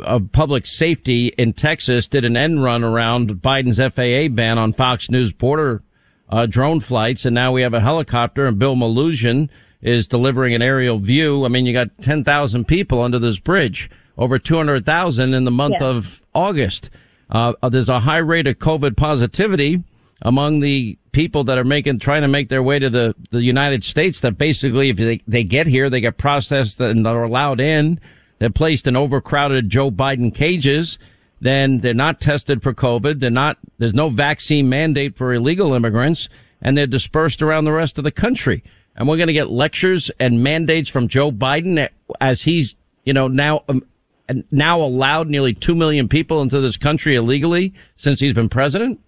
of 0.00 0.32
Public 0.32 0.66
Safety 0.66 1.28
in 1.38 1.54
Texas 1.54 2.06
did 2.06 2.24
an 2.24 2.36
end 2.36 2.62
run 2.62 2.84
around 2.84 3.30
Biden's 3.36 3.78
FAA 3.78 4.34
ban 4.34 4.58
on 4.58 4.72
Fox 4.74 5.10
News 5.10 5.32
border 5.32 5.82
uh, 6.30 6.46
drone 6.46 6.80
flights, 6.80 7.26
and 7.26 7.34
now 7.34 7.52
we 7.52 7.62
have 7.62 7.74
a 7.74 7.80
helicopter, 7.80 8.46
and 8.46 8.58
Bill 8.58 8.76
Melugin 8.76 9.50
is 9.82 10.06
delivering 10.06 10.54
an 10.54 10.62
aerial 10.62 10.98
view. 10.98 11.44
I 11.44 11.48
mean, 11.48 11.66
you 11.66 11.72
got 11.72 11.88
10,000 12.00 12.66
people 12.66 13.02
under 13.02 13.18
this 13.18 13.38
bridge, 13.38 13.90
over 14.16 14.38
200,000 14.38 15.34
in 15.34 15.44
the 15.44 15.50
month 15.50 15.76
yeah. 15.80 15.86
of 15.86 16.24
August. 16.34 16.90
Uh, 17.30 17.54
uh, 17.62 17.68
there's 17.68 17.88
a 17.88 18.00
high 18.00 18.18
rate 18.18 18.46
of 18.46 18.58
COVID 18.58 18.96
positivity 18.96 19.82
among 20.22 20.60
the 20.60 20.98
people 21.12 21.44
that 21.44 21.58
are 21.58 21.64
making, 21.64 21.98
trying 21.98 22.22
to 22.22 22.28
make 22.28 22.48
their 22.48 22.62
way 22.62 22.78
to 22.78 22.90
the, 22.90 23.14
the 23.30 23.42
United 23.42 23.82
States 23.82 24.20
that 24.20 24.38
basically, 24.38 24.90
if 24.90 24.96
they, 24.96 25.20
they 25.26 25.42
get 25.42 25.66
here, 25.66 25.90
they 25.90 26.00
get 26.00 26.18
processed 26.18 26.80
and 26.80 27.06
are 27.06 27.24
allowed 27.24 27.60
in. 27.60 27.98
They're 28.38 28.50
placed 28.50 28.86
in 28.86 28.96
overcrowded 28.96 29.68
Joe 29.68 29.90
Biden 29.90 30.34
cages. 30.34 30.98
Then 31.40 31.78
they're 31.78 31.94
not 31.94 32.20
tested 32.20 32.62
for 32.62 32.74
COVID. 32.74 33.20
They're 33.20 33.30
not, 33.30 33.58
there's 33.78 33.94
no 33.94 34.10
vaccine 34.10 34.68
mandate 34.68 35.16
for 35.16 35.32
illegal 35.32 35.72
immigrants 35.72 36.28
and 36.62 36.76
they're 36.76 36.86
dispersed 36.86 37.42
around 37.42 37.64
the 37.64 37.72
rest 37.72 37.98
of 37.98 38.04
the 38.04 38.10
country. 38.10 38.62
And 38.96 39.08
we're 39.08 39.16
going 39.16 39.28
to 39.28 39.32
get 39.32 39.50
lectures 39.50 40.10
and 40.20 40.42
mandates 40.42 40.88
from 40.88 41.08
Joe 41.08 41.32
Biden 41.32 41.88
as 42.20 42.42
he's, 42.42 42.76
you 43.04 43.12
know, 43.12 43.28
now, 43.28 43.64
um, 43.68 43.82
now 44.50 44.80
allowed 44.80 45.28
nearly 45.28 45.54
2 45.54 45.74
million 45.74 46.08
people 46.08 46.42
into 46.42 46.60
this 46.60 46.76
country 46.76 47.14
illegally 47.16 47.72
since 47.96 48.20
he's 48.20 48.34
been 48.34 48.48
president. 48.48 49.00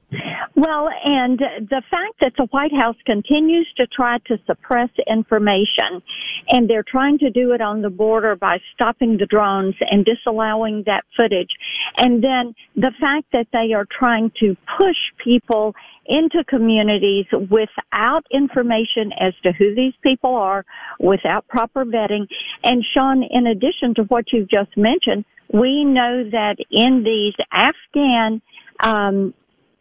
Well, 0.55 0.91
and 1.05 1.39
the 1.39 1.83
fact 1.91 2.21
that 2.21 2.35
the 2.37 2.47
White 2.51 2.75
House 2.75 2.97
continues 3.07 3.67
to 3.79 3.87
try 3.87 4.19
to 4.27 4.39
suppress 4.47 4.91
information, 5.09 6.03
and 6.49 6.69
they're 6.69 6.85
trying 6.87 7.19
to 7.21 7.31
do 7.31 7.53
it 7.53 7.63
on 7.63 7.81
the 7.81 7.89
border 7.89 8.37
by 8.37 8.59
stopping 8.75 9.17
the 9.17 9.25
drones 9.25 9.75
and 9.81 10.05
disallowing 10.05 10.83
that 10.85 11.05
footage, 11.17 11.49
and 11.97 12.23
then 12.23 12.55
the 12.77 12.93
fact 13.01 13.27
that 13.33 13.47
they 13.53 13.73
are 13.73 13.87
trying 13.99 14.31
to 14.41 14.55
push 14.79 14.97
people 15.25 15.75
into 16.05 16.45
communities 16.45 17.27
without 17.51 18.27
information 18.31 19.11
as 19.19 19.33
to 19.45 19.53
who 19.53 19.75
these 19.75 19.95
people 20.03 20.35
are, 20.35 20.67
without 21.01 21.49
proper 21.49 21.85
vetting. 21.85 22.27
And 22.63 22.85
Sean, 22.93 23.23
in 23.23 23.47
addition 23.47 23.95
to 23.95 24.03
what 24.05 24.27
you've 24.33 24.51
just 24.51 24.77
mentioned, 24.77 25.25
we 25.53 25.85
know 25.85 26.29
that 26.31 26.57
in 26.71 27.05
these 27.05 27.35
Afghan 27.53 28.43
um, 28.81 29.33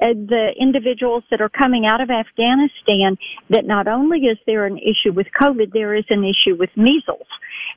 Uh, 0.02 0.14
the 0.14 0.50
individuals 0.60 1.24
that 1.30 1.42
are 1.42 1.50
coming 1.50 1.86
out 1.86 2.02
of 2.02 2.10
Afghanistan 2.10 3.18
that 3.50 3.66
not 3.66 3.88
only 3.88 4.20
is 4.22 4.38
there 4.48 4.66
an 4.66 4.78
issue 4.78 5.14
with 5.14 5.28
COVID, 5.40 5.72
there 5.74 5.96
is 5.96 6.06
an 6.10 6.24
issue 6.24 6.56
with 6.58 6.70
measles. 6.76 7.28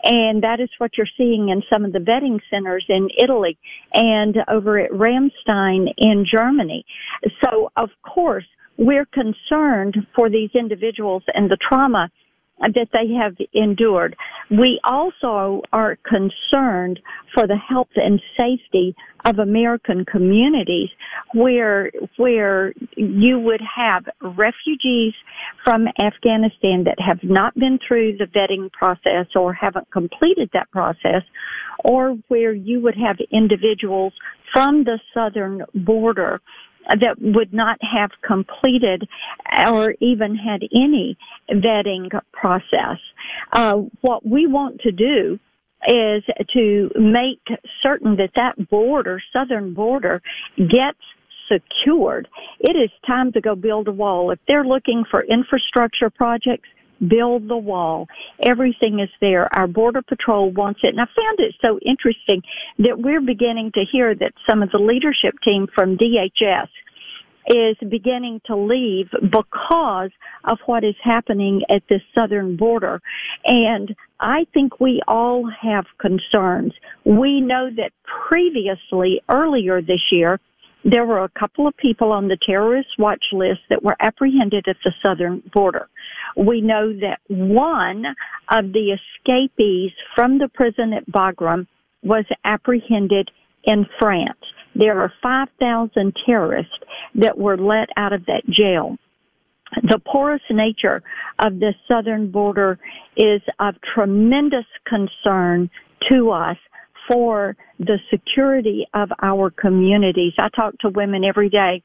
And 0.03 0.43
that 0.43 0.61
is 0.61 0.69
what 0.79 0.93
you're 0.97 1.07
seeing 1.17 1.51
in 1.51 1.63
some 1.71 1.85
of 1.85 1.93
the 1.93 1.99
vetting 1.99 2.41
centers 2.51 2.85
in 2.89 3.09
Italy 3.19 3.59
and 3.93 4.37
over 4.49 4.79
at 4.79 4.91
Ramstein 4.91 5.93
in 5.99 6.27
Germany. 6.31 6.85
So 7.43 7.71
of 7.77 7.91
course, 8.03 8.47
we're 8.77 9.07
concerned 9.07 10.07
for 10.17 10.29
these 10.29 10.51
individuals 10.55 11.23
and 11.35 11.51
the 11.51 11.57
trauma 11.57 12.11
that 12.61 12.89
they 12.93 13.13
have 13.15 13.37
endured. 13.53 14.17
We 14.51 14.81
also 14.85 15.63
are 15.73 15.97
concerned 16.05 17.01
for 17.35 17.47
the 17.47 17.57
health 17.57 17.89
and 17.97 18.21
safety 18.37 18.95
of 19.25 19.39
American 19.39 20.05
communities 20.05 20.91
where, 21.33 21.91
where 22.17 22.73
you 22.97 23.41
would 23.41 23.61
have 23.77 24.05
refugees 24.21 25.15
from 25.65 25.87
Afghanistan 26.01 26.85
that 26.85 26.99
have 26.99 27.23
not 27.23 27.55
been 27.55 27.79
through 27.87 28.17
the 28.19 28.27
vetting 28.27 28.71
process 28.73 29.27
or 29.35 29.53
haven't 29.53 29.91
completed 29.91 30.51
that 30.53 30.71
process, 30.71 31.23
or 31.85 32.17
where 32.29 32.53
you 32.53 32.81
would 32.81 32.97
have 32.97 33.17
individuals 33.33 34.13
from 34.53 34.85
the 34.85 34.99
southern 35.13 35.65
border 35.75 36.41
that 36.89 37.17
would 37.21 37.53
not 37.53 37.79
have 37.81 38.11
completed 38.27 39.09
or 39.67 39.95
even 40.01 40.35
had 40.35 40.63
any 40.75 41.17
vetting 41.51 42.11
process. 42.33 42.99
Uh, 43.53 43.83
what 44.01 44.27
we 44.27 44.47
want 44.47 44.81
to 44.81 44.93
do 44.93 45.39
is 45.87 46.23
to 46.53 46.91
make 46.97 47.43
certain 47.83 48.17
that 48.17 48.31
that 48.37 48.69
border, 48.71 49.21
southern 49.33 49.75
border, 49.75 50.23
gets 50.57 50.99
secured. 51.49 52.27
It 52.61 52.77
is 52.77 52.91
time 53.07 53.33
to 53.33 53.41
go 53.41 53.55
build 53.55 53.89
a 53.89 53.93
wall. 53.93 54.31
If 54.31 54.39
they're 54.49 54.65
looking 54.65 55.05
for 55.11 55.23
infrastructure 55.25 56.11
projects, 56.11 56.69
build 57.09 57.49
the 57.49 57.57
wall. 57.57 58.07
Everything 58.43 59.01
is 59.01 59.11
there. 59.21 59.49
Our 59.57 59.67
border 59.67 60.03
patrol 60.03 60.51
wants 60.51 60.81
it. 60.83 60.89
And 60.89 61.01
I 61.01 61.05
found 61.05 61.39
it 61.41 61.55
so 61.61 61.79
interesting 61.85 62.43
that 62.79 62.99
we're 62.99 63.21
beginning 63.21 63.73
to 63.75 63.85
hear 63.91 64.15
that 64.15 64.33
some 64.49 64.63
of 64.63 64.71
the 64.71 64.79
leadership 64.79 65.35
team 65.45 65.67
from 65.75 65.97
DHS 65.97 66.69
is 67.47 67.77
beginning 67.91 68.41
to 68.47 68.57
leave 68.57 69.09
because 69.21 70.11
of 70.45 70.59
what 70.67 70.83
is 70.85 70.95
happening 71.03 71.63
at 71.69 71.83
this 71.89 72.01
southern 72.17 72.57
border. 72.57 73.03
And 73.45 73.95
I 74.19 74.47
think 74.55 74.81
we 74.81 75.03
all 75.07 75.51
have 75.61 75.85
concerns. 75.99 76.73
We 77.05 77.41
know 77.41 77.69
that 77.77 77.93
previously, 78.29 79.21
earlier 79.29 79.83
this 79.83 80.01
year, 80.11 80.41
there 80.85 81.07
were 81.07 81.25
a 81.25 81.31
couple 81.39 81.67
of 81.67 81.77
people 81.77 82.13
on 82.13 82.29
the 82.29 82.39
terrorist 82.47 82.89
watch 82.99 83.25
list 83.33 83.61
that 83.71 83.83
were 83.83 83.97
apprehended 84.01 84.67
at 84.69 84.77
the 84.85 84.93
southern 85.05 85.43
border. 85.53 85.89
We 86.37 86.61
know 86.61 86.93
that 86.93 87.21
one 87.29 88.05
of 88.51 88.73
the 88.73 88.97
escapees 88.97 89.93
from 90.15 90.39
the 90.39 90.49
prison 90.49 90.93
at 90.93 91.07
Bagram 91.11 91.67
was 92.03 92.25
apprehended 92.45 93.31
in 93.65 93.87
France. 93.99 94.39
There 94.75 95.01
are 95.01 95.13
5,000 95.23 96.17
terrorists 96.27 96.73
that 97.15 97.39
were 97.39 97.57
let 97.57 97.89
out 97.97 98.13
of 98.13 98.27
that 98.27 98.43
jail. 98.51 98.97
The 99.83 100.01
porous 100.01 100.43
nature 100.51 101.03
of 101.39 101.59
the 101.59 101.75
southern 101.89 102.31
border 102.31 102.79
is 103.17 103.41
of 103.59 103.75
tremendous 103.95 104.67
concern 104.87 105.71
to 106.11 106.31
us 106.31 106.57
for 107.09 107.57
the 107.79 107.99
security 108.11 108.87
of 108.95 109.11
our 109.23 109.51
communities. 109.51 110.33
I 110.39 110.49
talk 110.49 110.79
to 110.81 110.91
women 110.91 111.25
every 111.25 111.49
day 111.49 111.83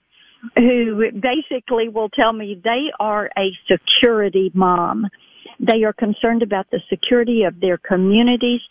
who 0.56 1.12
basically 1.12 1.90
will 1.90 2.10
tell 2.10 2.34
me 2.34 2.60
they 2.64 2.92
are 3.00 3.30
a 3.38 3.52
security 3.70 4.52
mom. 4.54 5.08
They 5.60 5.84
are 5.84 5.94
concerned 5.94 6.42
about 6.42 6.68
the 6.72 6.80
security 6.90 7.44
of 7.44 7.60
their 7.60 7.78
communities, 7.78 8.62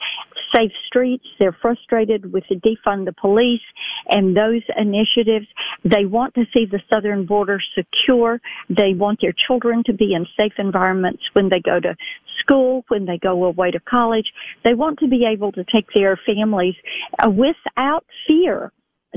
safe 0.55 0.73
streets. 0.87 1.25
They're 1.39 1.57
frustrated 1.61 2.33
with 2.33 2.45
the 2.49 2.57
defund 2.57 3.05
the 3.05 3.13
police 3.13 3.61
and 4.09 4.35
those 4.35 4.63
initiatives. 4.77 5.47
They 5.85 6.07
want 6.07 6.35
to 6.35 6.45
see 6.57 6.65
the 6.65 6.81
southern 6.91 7.27
border 7.27 7.61
secure. 7.75 8.41
They 8.71 8.95
want 8.95 9.21
their 9.21 9.35
children 9.47 9.83
to 9.85 9.93
be 9.93 10.15
in 10.15 10.27
safe 10.37 10.55
environments 10.59 11.23
when 11.35 11.51
they 11.51 11.61
go 11.61 11.79
to 11.79 11.95
school, 12.41 12.85
when 12.89 13.05
they 13.05 13.19
go 13.19 13.45
away 13.45 13.71
to 13.71 13.81
college. 13.81 14.33
They 14.65 14.73
want 14.73 14.99
to 15.01 15.09
be 15.09 15.27
able 15.31 15.53
to 15.53 15.65
take 15.65 15.87
their 15.95 16.19
families 16.25 16.75
uh, 17.19 17.29
without 17.29 18.07
fear 18.27 18.73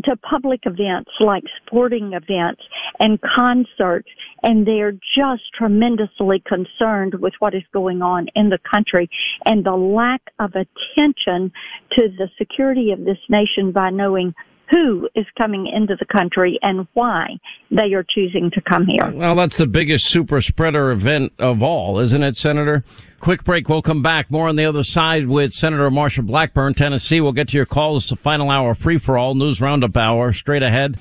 to 0.05 0.15
public 0.17 0.61
events 0.65 1.11
like 1.19 1.43
sporting 1.65 2.13
events 2.13 2.61
and 2.99 3.19
concerts 3.21 4.09
and 4.43 4.65
they're 4.65 4.91
just 4.91 5.43
tremendously 5.57 6.43
concerned 6.47 7.15
with 7.15 7.33
what 7.39 7.53
is 7.53 7.63
going 7.73 8.01
on 8.01 8.27
in 8.35 8.49
the 8.49 8.59
country. 8.73 9.09
And 9.45 9.63
the 9.63 9.75
lack 9.75 10.21
of 10.39 10.51
attention 10.51 11.51
to 11.97 12.07
the 12.17 12.29
security 12.37 12.91
of 12.91 12.99
this 13.05 13.19
nation 13.29 13.71
by 13.71 13.89
knowing 13.89 14.33
who 14.71 15.09
is 15.15 15.25
coming 15.37 15.67
into 15.67 15.95
the 15.99 16.05
country 16.05 16.57
and 16.61 16.87
why 16.93 17.27
they 17.69 17.93
are 17.93 18.05
choosing 18.09 18.49
to 18.51 18.61
come 18.61 18.85
here. 18.85 19.11
Well, 19.13 19.35
that's 19.35 19.57
the 19.57 19.67
biggest 19.67 20.07
super 20.07 20.41
spreader 20.41 20.91
event 20.91 21.33
of 21.37 21.61
all, 21.61 21.99
isn't 21.99 22.23
it, 22.23 22.37
Senator? 22.37 22.83
Quick 23.19 23.43
break. 23.43 23.69
We'll 23.69 23.81
come 23.81 24.01
back 24.01 24.31
more 24.31 24.47
on 24.47 24.55
the 24.55 24.65
other 24.65 24.83
side 24.83 25.27
with 25.27 25.53
Senator 25.53 25.89
Marsha 25.89 26.25
Blackburn, 26.25 26.73
Tennessee. 26.73 27.21
We'll 27.21 27.33
get 27.33 27.49
to 27.49 27.57
your 27.57 27.65
calls. 27.65 28.09
The 28.09 28.15
final 28.15 28.49
hour 28.49 28.73
free 28.73 28.97
for 28.97 29.17
all 29.17 29.35
news 29.35 29.61
roundup 29.61 29.95
hour 29.97 30.31
straight 30.33 30.63
ahead. 30.63 30.97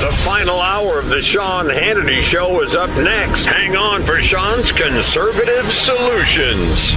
The 0.00 0.12
final 0.24 0.60
hour 0.60 0.98
of 0.98 1.10
the 1.10 1.20
Sean 1.20 1.66
Hannity 1.66 2.20
Show 2.20 2.60
is 2.60 2.74
up 2.74 2.90
next. 2.98 3.46
Hang 3.46 3.76
on 3.76 4.02
for 4.02 4.20
Sean's 4.20 4.70
conservative 4.72 5.70
solutions. 5.70 6.92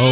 OR. 0.00 0.06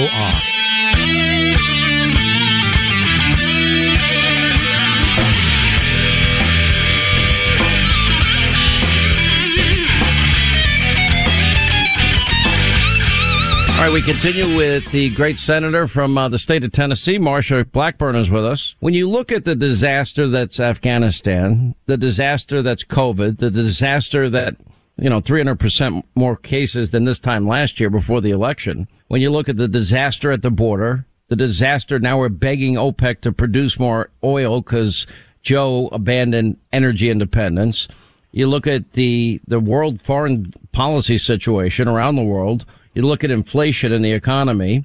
All 13.79 13.85
right, 13.85 13.92
we 13.92 14.03
continue 14.03 14.57
with 14.57 14.90
the 14.90 15.09
great 15.14 15.38
senator 15.38 15.87
from 15.87 16.18
uh, 16.18 16.29
the 16.29 16.37
state 16.37 16.64
of 16.64 16.72
Tennessee, 16.72 17.18
Marsha 17.18 17.64
Blackburn 17.72 18.16
is 18.16 18.29
with 18.29 18.44
us. 18.44 18.75
When 18.81 18.92
you 18.92 19.08
look 19.08 19.33
at 19.33 19.46
the 19.46 19.54
disaster 19.54 20.29
that's 20.29 20.60
Afghanistan, 20.60 21.77
the 21.87 21.96
disaster 21.96 22.60
that's 22.60 22.85
COVID, 22.85 23.38
the 23.38 23.50
disaster 23.50 24.29
that 24.29 24.56
you 24.99 25.09
know, 25.09 25.21
300% 25.21 26.03
more 26.15 26.37
cases 26.37 26.90
than 26.90 27.05
this 27.05 27.21
time 27.21 27.46
last 27.46 27.79
year 27.79 27.88
before 27.88 28.21
the 28.21 28.31
election. 28.31 28.88
When 29.07 29.21
you 29.21 29.31
look 29.31 29.49
at 29.49 29.57
the 29.57 29.69
disaster 29.69 30.33
at 30.33 30.42
the 30.42 30.51
border, 30.51 31.07
the 31.29 31.37
disaster, 31.37 31.99
now 31.99 32.19
we're 32.19 32.29
begging 32.29 32.75
OPEC 32.75 33.21
to 33.21 33.33
produce 33.33 33.79
more 33.79 34.11
oil 34.25 34.61
because 34.61 35.07
Joe 35.42 35.88
abandoned 35.92 36.59
energy 36.73 37.11
independence. 37.11 37.87
You 38.33 38.49
look 38.49 38.67
at 38.67 38.92
the, 38.92 39.40
the 39.46 39.61
world 39.61 40.03
foreign 40.03 40.53
policy 40.73 41.17
situation 41.17 41.87
around 41.87 42.17
the 42.17 42.23
world. 42.23 42.65
You 42.94 43.03
look 43.03 43.23
at 43.23 43.31
inflation 43.31 43.92
in 43.92 44.03
the 44.03 44.13
economy. 44.13 44.85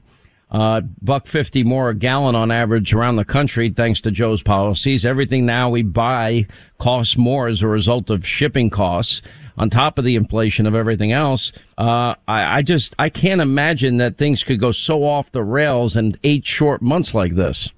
Uh, 0.52 0.82
buck 1.02 1.26
fifty 1.26 1.64
more 1.64 1.90
a 1.90 1.96
gallon 1.96 2.36
on 2.36 2.52
average 2.52 2.94
around 2.94 3.16
the 3.16 3.26
country, 3.26 3.72
thanks 3.72 4.00
to 4.02 4.12
Joe's 4.12 4.44
policies. 4.44 5.04
Everything 5.04 5.48
now 5.48 5.68
we 5.68 5.82
buy 5.82 6.46
costs 6.78 7.18
more 7.18 7.48
as 7.48 7.64
a 7.64 7.68
result 7.68 8.12
of 8.12 8.28
shipping 8.28 8.70
costs 8.70 9.24
on 9.58 9.70
top 9.70 9.98
of 9.98 10.06
the 10.06 10.16
inflation 10.16 10.66
of 10.66 10.76
everything 10.76 11.12
else. 11.12 11.52
Uh, 11.78 12.16
I, 12.28 12.58
I 12.58 12.62
just, 12.62 12.96
I 12.98 13.10
can't 13.10 13.42
imagine 13.42 13.98
that 13.98 14.18
things 14.18 14.44
could 14.44 14.60
go 14.60 14.72
so 14.72 15.04
off 15.04 15.32
the 15.32 15.44
rails 15.44 15.96
in 15.96 16.16
eight 16.24 16.46
short 16.46 16.82
months 16.82 17.14
like 17.14 17.36
this 17.36 17.72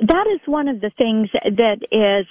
that 0.00 0.26
is 0.32 0.40
one 0.46 0.68
of 0.68 0.80
the 0.80 0.90
things 0.96 1.28
that 1.32 1.78
is 1.92 2.26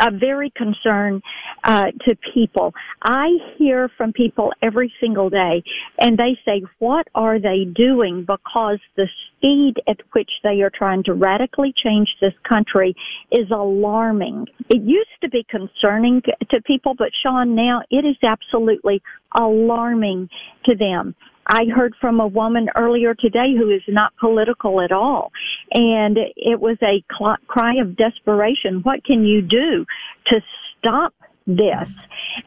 a 0.00 0.10
very 0.10 0.50
concern 0.50 1.22
uh, 1.64 1.86
to 2.06 2.16
people. 2.34 2.74
I 3.02 3.28
hear 3.56 3.90
from 3.96 4.12
people 4.12 4.52
every 4.62 4.92
single 5.00 5.30
day, 5.30 5.62
and 5.98 6.18
they 6.18 6.38
say, 6.44 6.62
"What 6.78 7.08
are 7.14 7.38
they 7.38 7.64
doing?" 7.64 8.22
Because 8.22 8.78
the 8.96 9.08
speed 9.36 9.74
at 9.88 9.98
which 10.12 10.30
they 10.42 10.60
are 10.60 10.70
trying 10.70 11.02
to 11.04 11.14
radically 11.14 11.72
change 11.82 12.08
this 12.20 12.34
country 12.48 12.94
is 13.30 13.50
alarming. 13.50 14.46
It 14.68 14.82
used 14.82 15.08
to 15.22 15.28
be 15.30 15.44
concerning 15.48 16.22
to 16.22 16.62
people, 16.62 16.94
but 16.94 17.10
Sean, 17.22 17.54
now 17.54 17.82
it 17.90 18.04
is 18.04 18.16
absolutely 18.22 19.02
alarming 19.34 20.28
to 20.66 20.74
them. 20.74 21.14
I 21.52 21.64
heard 21.64 21.94
from 22.00 22.20
a 22.20 22.28
woman 22.28 22.68
earlier 22.76 23.12
today 23.12 23.56
who 23.58 23.70
is 23.70 23.82
not 23.88 24.12
political 24.20 24.80
at 24.80 24.92
all. 24.92 25.32
And 25.72 26.16
it 26.36 26.60
was 26.60 26.76
a 26.80 27.02
cry 27.08 27.74
of 27.80 27.96
desperation. 27.96 28.80
What 28.84 29.04
can 29.04 29.24
you 29.24 29.42
do 29.42 29.84
to 30.28 30.40
stop 30.78 31.12
this? 31.56 31.88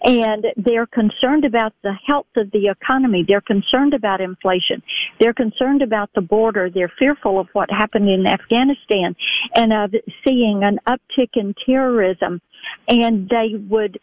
And 0.04 0.46
they're 0.58 0.88
concerned 0.88 1.46
about 1.46 1.74
the 1.84 1.94
health 2.06 2.28
of 2.36 2.52
the 2.52 2.68
economy. 2.68 3.24
They're 3.28 3.42
concerned 3.42 3.94
about 3.94 4.22
inflation. 4.22 4.82
They're 5.20 5.34
concerned 5.34 5.82
about 5.82 6.10
the 6.16 6.22
border. 6.22 6.70
They're 6.70 6.92
fearful 7.00 7.40
of 7.40 7.48
what 7.54 7.70
happened 7.70 8.10
in 8.10 8.26
Afghanistan 8.26 9.16
and 9.56 9.74
of 9.74 9.94
seeing 10.26 10.64
an 10.64 10.80
uptick 10.88 11.32
in 11.36 11.54
terrorism. 11.66 12.42
And 12.88 13.30
they 13.30 13.56
would 13.70 14.00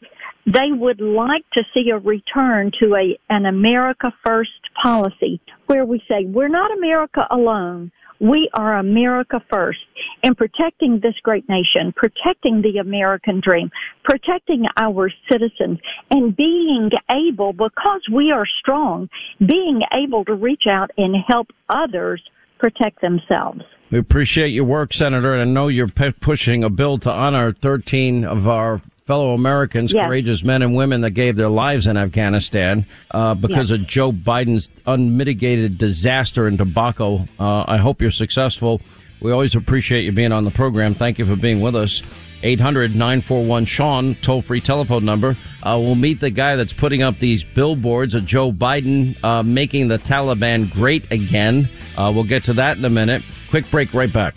they 0.47 0.73
would 0.73 1.01
like 1.01 1.45
to 1.53 1.63
see 1.73 1.91
a 1.91 1.99
return 1.99 2.71
to 2.83 2.95
a 2.95 3.19
an 3.29 3.47
America 3.47 4.13
first 4.25 4.51
policy 4.83 5.41
where 5.67 5.85
we 5.85 6.03
say 6.09 6.25
we're 6.25 6.49
not 6.49 6.77
America 6.77 7.27
alone. 7.31 7.93
We 8.21 8.51
are 8.53 8.77
America 8.77 9.43
first 9.51 9.79
in 10.23 10.35
protecting 10.35 11.01
this 11.03 11.15
great 11.23 11.49
nation, 11.49 11.93
protecting 11.97 12.61
the 12.61 12.79
American 12.79 13.41
dream, 13.41 13.71
protecting 14.05 14.67
our 14.77 15.11
citizens, 15.31 15.79
and 16.11 16.37
being 16.37 16.91
able, 17.11 17.55
because 17.55 18.03
we 18.13 18.31
are 18.31 18.45
strong, 18.61 19.09
being 19.39 19.81
able 19.95 20.27
to 20.27 20.35
reach 20.35 20.65
out 20.69 20.91
and 20.99 21.17
help 21.27 21.49
others 21.71 22.23
protect 22.59 23.01
themselves. 23.01 23.63
We 23.91 23.99
appreciate 23.99 24.49
your 24.49 24.65
work, 24.65 24.93
Senator, 24.93 25.33
and 25.33 25.41
I 25.43 25.53
know 25.53 25.69
you're 25.69 25.89
p- 25.89 26.13
pushing 26.13 26.63
a 26.63 26.69
bill 26.69 26.99
to 26.99 27.11
honor 27.11 27.53
13 27.53 28.25
of 28.25 28.47
our 28.47 28.83
fellow 29.11 29.35
Americans, 29.35 29.93
yes. 29.93 30.07
courageous 30.07 30.45
men 30.45 30.63
and 30.63 30.73
women 30.73 31.01
that 31.01 31.11
gave 31.11 31.35
their 31.35 31.49
lives 31.49 31.89
in 31.89 31.97
Afghanistan 31.97 32.87
uh, 33.11 33.35
because 33.35 33.73
yes. 33.73 33.81
of 33.81 33.85
Joe 33.89 34.13
Biden's 34.13 34.69
unmitigated 34.87 35.79
disaster 35.79 36.47
in 36.47 36.57
tobacco. 36.57 37.27
Uh, 37.41 37.65
I 37.67 37.79
hope 37.79 38.01
you're 38.01 38.13
successful. 38.13 38.81
We 39.21 39.33
always 39.33 39.57
appreciate 39.57 40.03
you 40.03 40.13
being 40.13 40.31
on 40.31 40.45
the 40.45 40.53
program. 40.53 40.95
Thank 40.95 41.19
you 41.19 41.27
for 41.27 41.35
being 41.35 41.61
with 41.61 41.75
us. 41.75 42.03
800 42.45 42.95
941 42.95 43.65
Sean, 43.65 44.15
toll 44.23 44.43
free 44.43 44.61
telephone 44.61 45.05
number. 45.05 45.31
Uh, 45.61 45.77
we'll 45.81 45.97
meet 45.97 46.21
the 46.21 46.31
guy 46.31 46.55
that's 46.55 46.73
putting 46.73 47.03
up 47.03 47.19
these 47.19 47.43
billboards 47.43 48.15
of 48.15 48.25
Joe 48.25 48.53
Biden 48.53 49.23
uh, 49.25 49.43
making 49.43 49.89
the 49.89 49.99
Taliban 49.99 50.71
great 50.73 51.11
again. 51.11 51.69
Uh, 51.99 52.13
we'll 52.15 52.23
get 52.23 52.45
to 52.45 52.53
that 52.53 52.77
in 52.79 52.85
a 52.85 52.91
minute. 52.91 53.25
Quick 53.51 53.69
break, 53.73 53.93
right 53.93 54.13
back. 54.13 54.37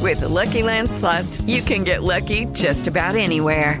With 0.00 0.20
the 0.20 0.28
Lucky 0.28 0.62
Land 0.62 0.92
slots, 0.92 1.40
you 1.40 1.62
can 1.62 1.82
get 1.82 2.04
lucky 2.04 2.44
just 2.52 2.86
about 2.86 3.16
anywhere. 3.16 3.80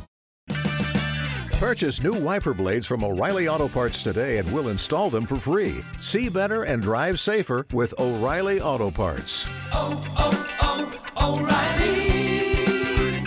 Purchase 1.61 2.01
new 2.01 2.13
wiper 2.13 2.55
blades 2.55 2.87
from 2.87 3.03
O'Reilly 3.03 3.47
Auto 3.47 3.67
Parts 3.67 4.01
today 4.01 4.39
and 4.39 4.51
we'll 4.51 4.69
install 4.69 5.11
them 5.11 5.27
for 5.27 5.35
free. 5.35 5.85
See 6.01 6.27
better 6.27 6.63
and 6.63 6.81
drive 6.81 7.19
safer 7.19 7.67
with 7.71 7.93
O'Reilly 7.99 8.59
Auto 8.59 8.89
Parts. 8.89 9.45
Oh, 9.71 10.03
oh, 10.17 10.89
oh, 11.19 11.37
O'Reilly 11.37 13.23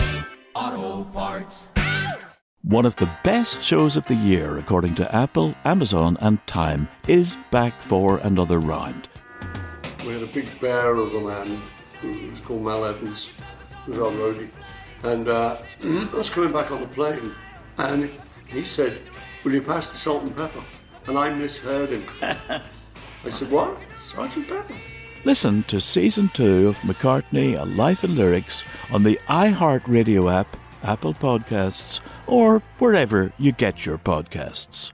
Auto 0.53 1.05
Parts. 1.13 1.69
One 2.63 2.85
of 2.85 2.97
the 2.97 3.09
best 3.23 3.63
shows 3.63 3.97
of 3.97 4.05
the 4.09 4.17
year, 4.17 4.59
according 4.59 4.97
to 4.97 5.15
Apple, 5.15 5.55
Amazon, 5.65 6.19
and 6.21 6.45
Time, 6.49 6.89
is 7.07 7.37
back 7.53 7.81
for 7.81 8.19
another 8.19 8.59
round. 8.59 9.09
We 10.05 10.15
had 10.15 10.25
a 10.25 10.27
big 10.27 10.61
bear 10.61 10.97
of 10.97 11.15
a 11.15 11.21
man 11.21 11.63
who 12.01 12.31
was 12.33 12.41
called 12.41 12.65
Mal 12.65 12.85
Evans, 12.85 13.31
who 13.85 13.93
was 13.93 14.01
our 14.01 14.11
roadie. 14.11 14.51
And 15.05 15.29
uh, 15.29 15.59
I 15.85 16.09
was 16.13 16.31
coming 16.31 16.53
back 16.53 16.73
on 16.73 16.81
the 16.81 16.89
plane, 16.89 17.33
and 17.79 18.11
he 18.55 18.63
said, 18.63 19.01
Will 19.43 19.53
you 19.53 19.63
pass 19.63 19.91
the 19.91 19.97
salt 19.97 20.23
and 20.23 20.35
pepper? 20.35 20.63
And 21.07 21.19
I 21.19 21.31
misheard 21.31 21.91
him. 21.91 22.05
I 22.23 23.29
said, 23.29 23.51
What? 23.51 23.77
Sergeant 24.03 24.49
Pepper? 24.49 24.77
Listen 25.25 25.63
to 25.65 25.81
season 25.81 26.31
two 26.35 26.69
of 26.69 26.79
McCartney, 26.81 27.59
A 27.59 27.65
Life 27.65 28.05
in 28.05 28.15
Lyrics 28.15 28.65
on 28.91 29.03
the 29.03 29.19
iHeartRadio 29.29 30.33
app, 30.33 30.57
Apple 30.83 31.15
Podcasts, 31.15 32.01
or 32.27 32.61
wherever 32.79 33.33
you 33.39 33.53
get 33.53 33.87
your 33.87 33.97
podcasts. 33.97 34.93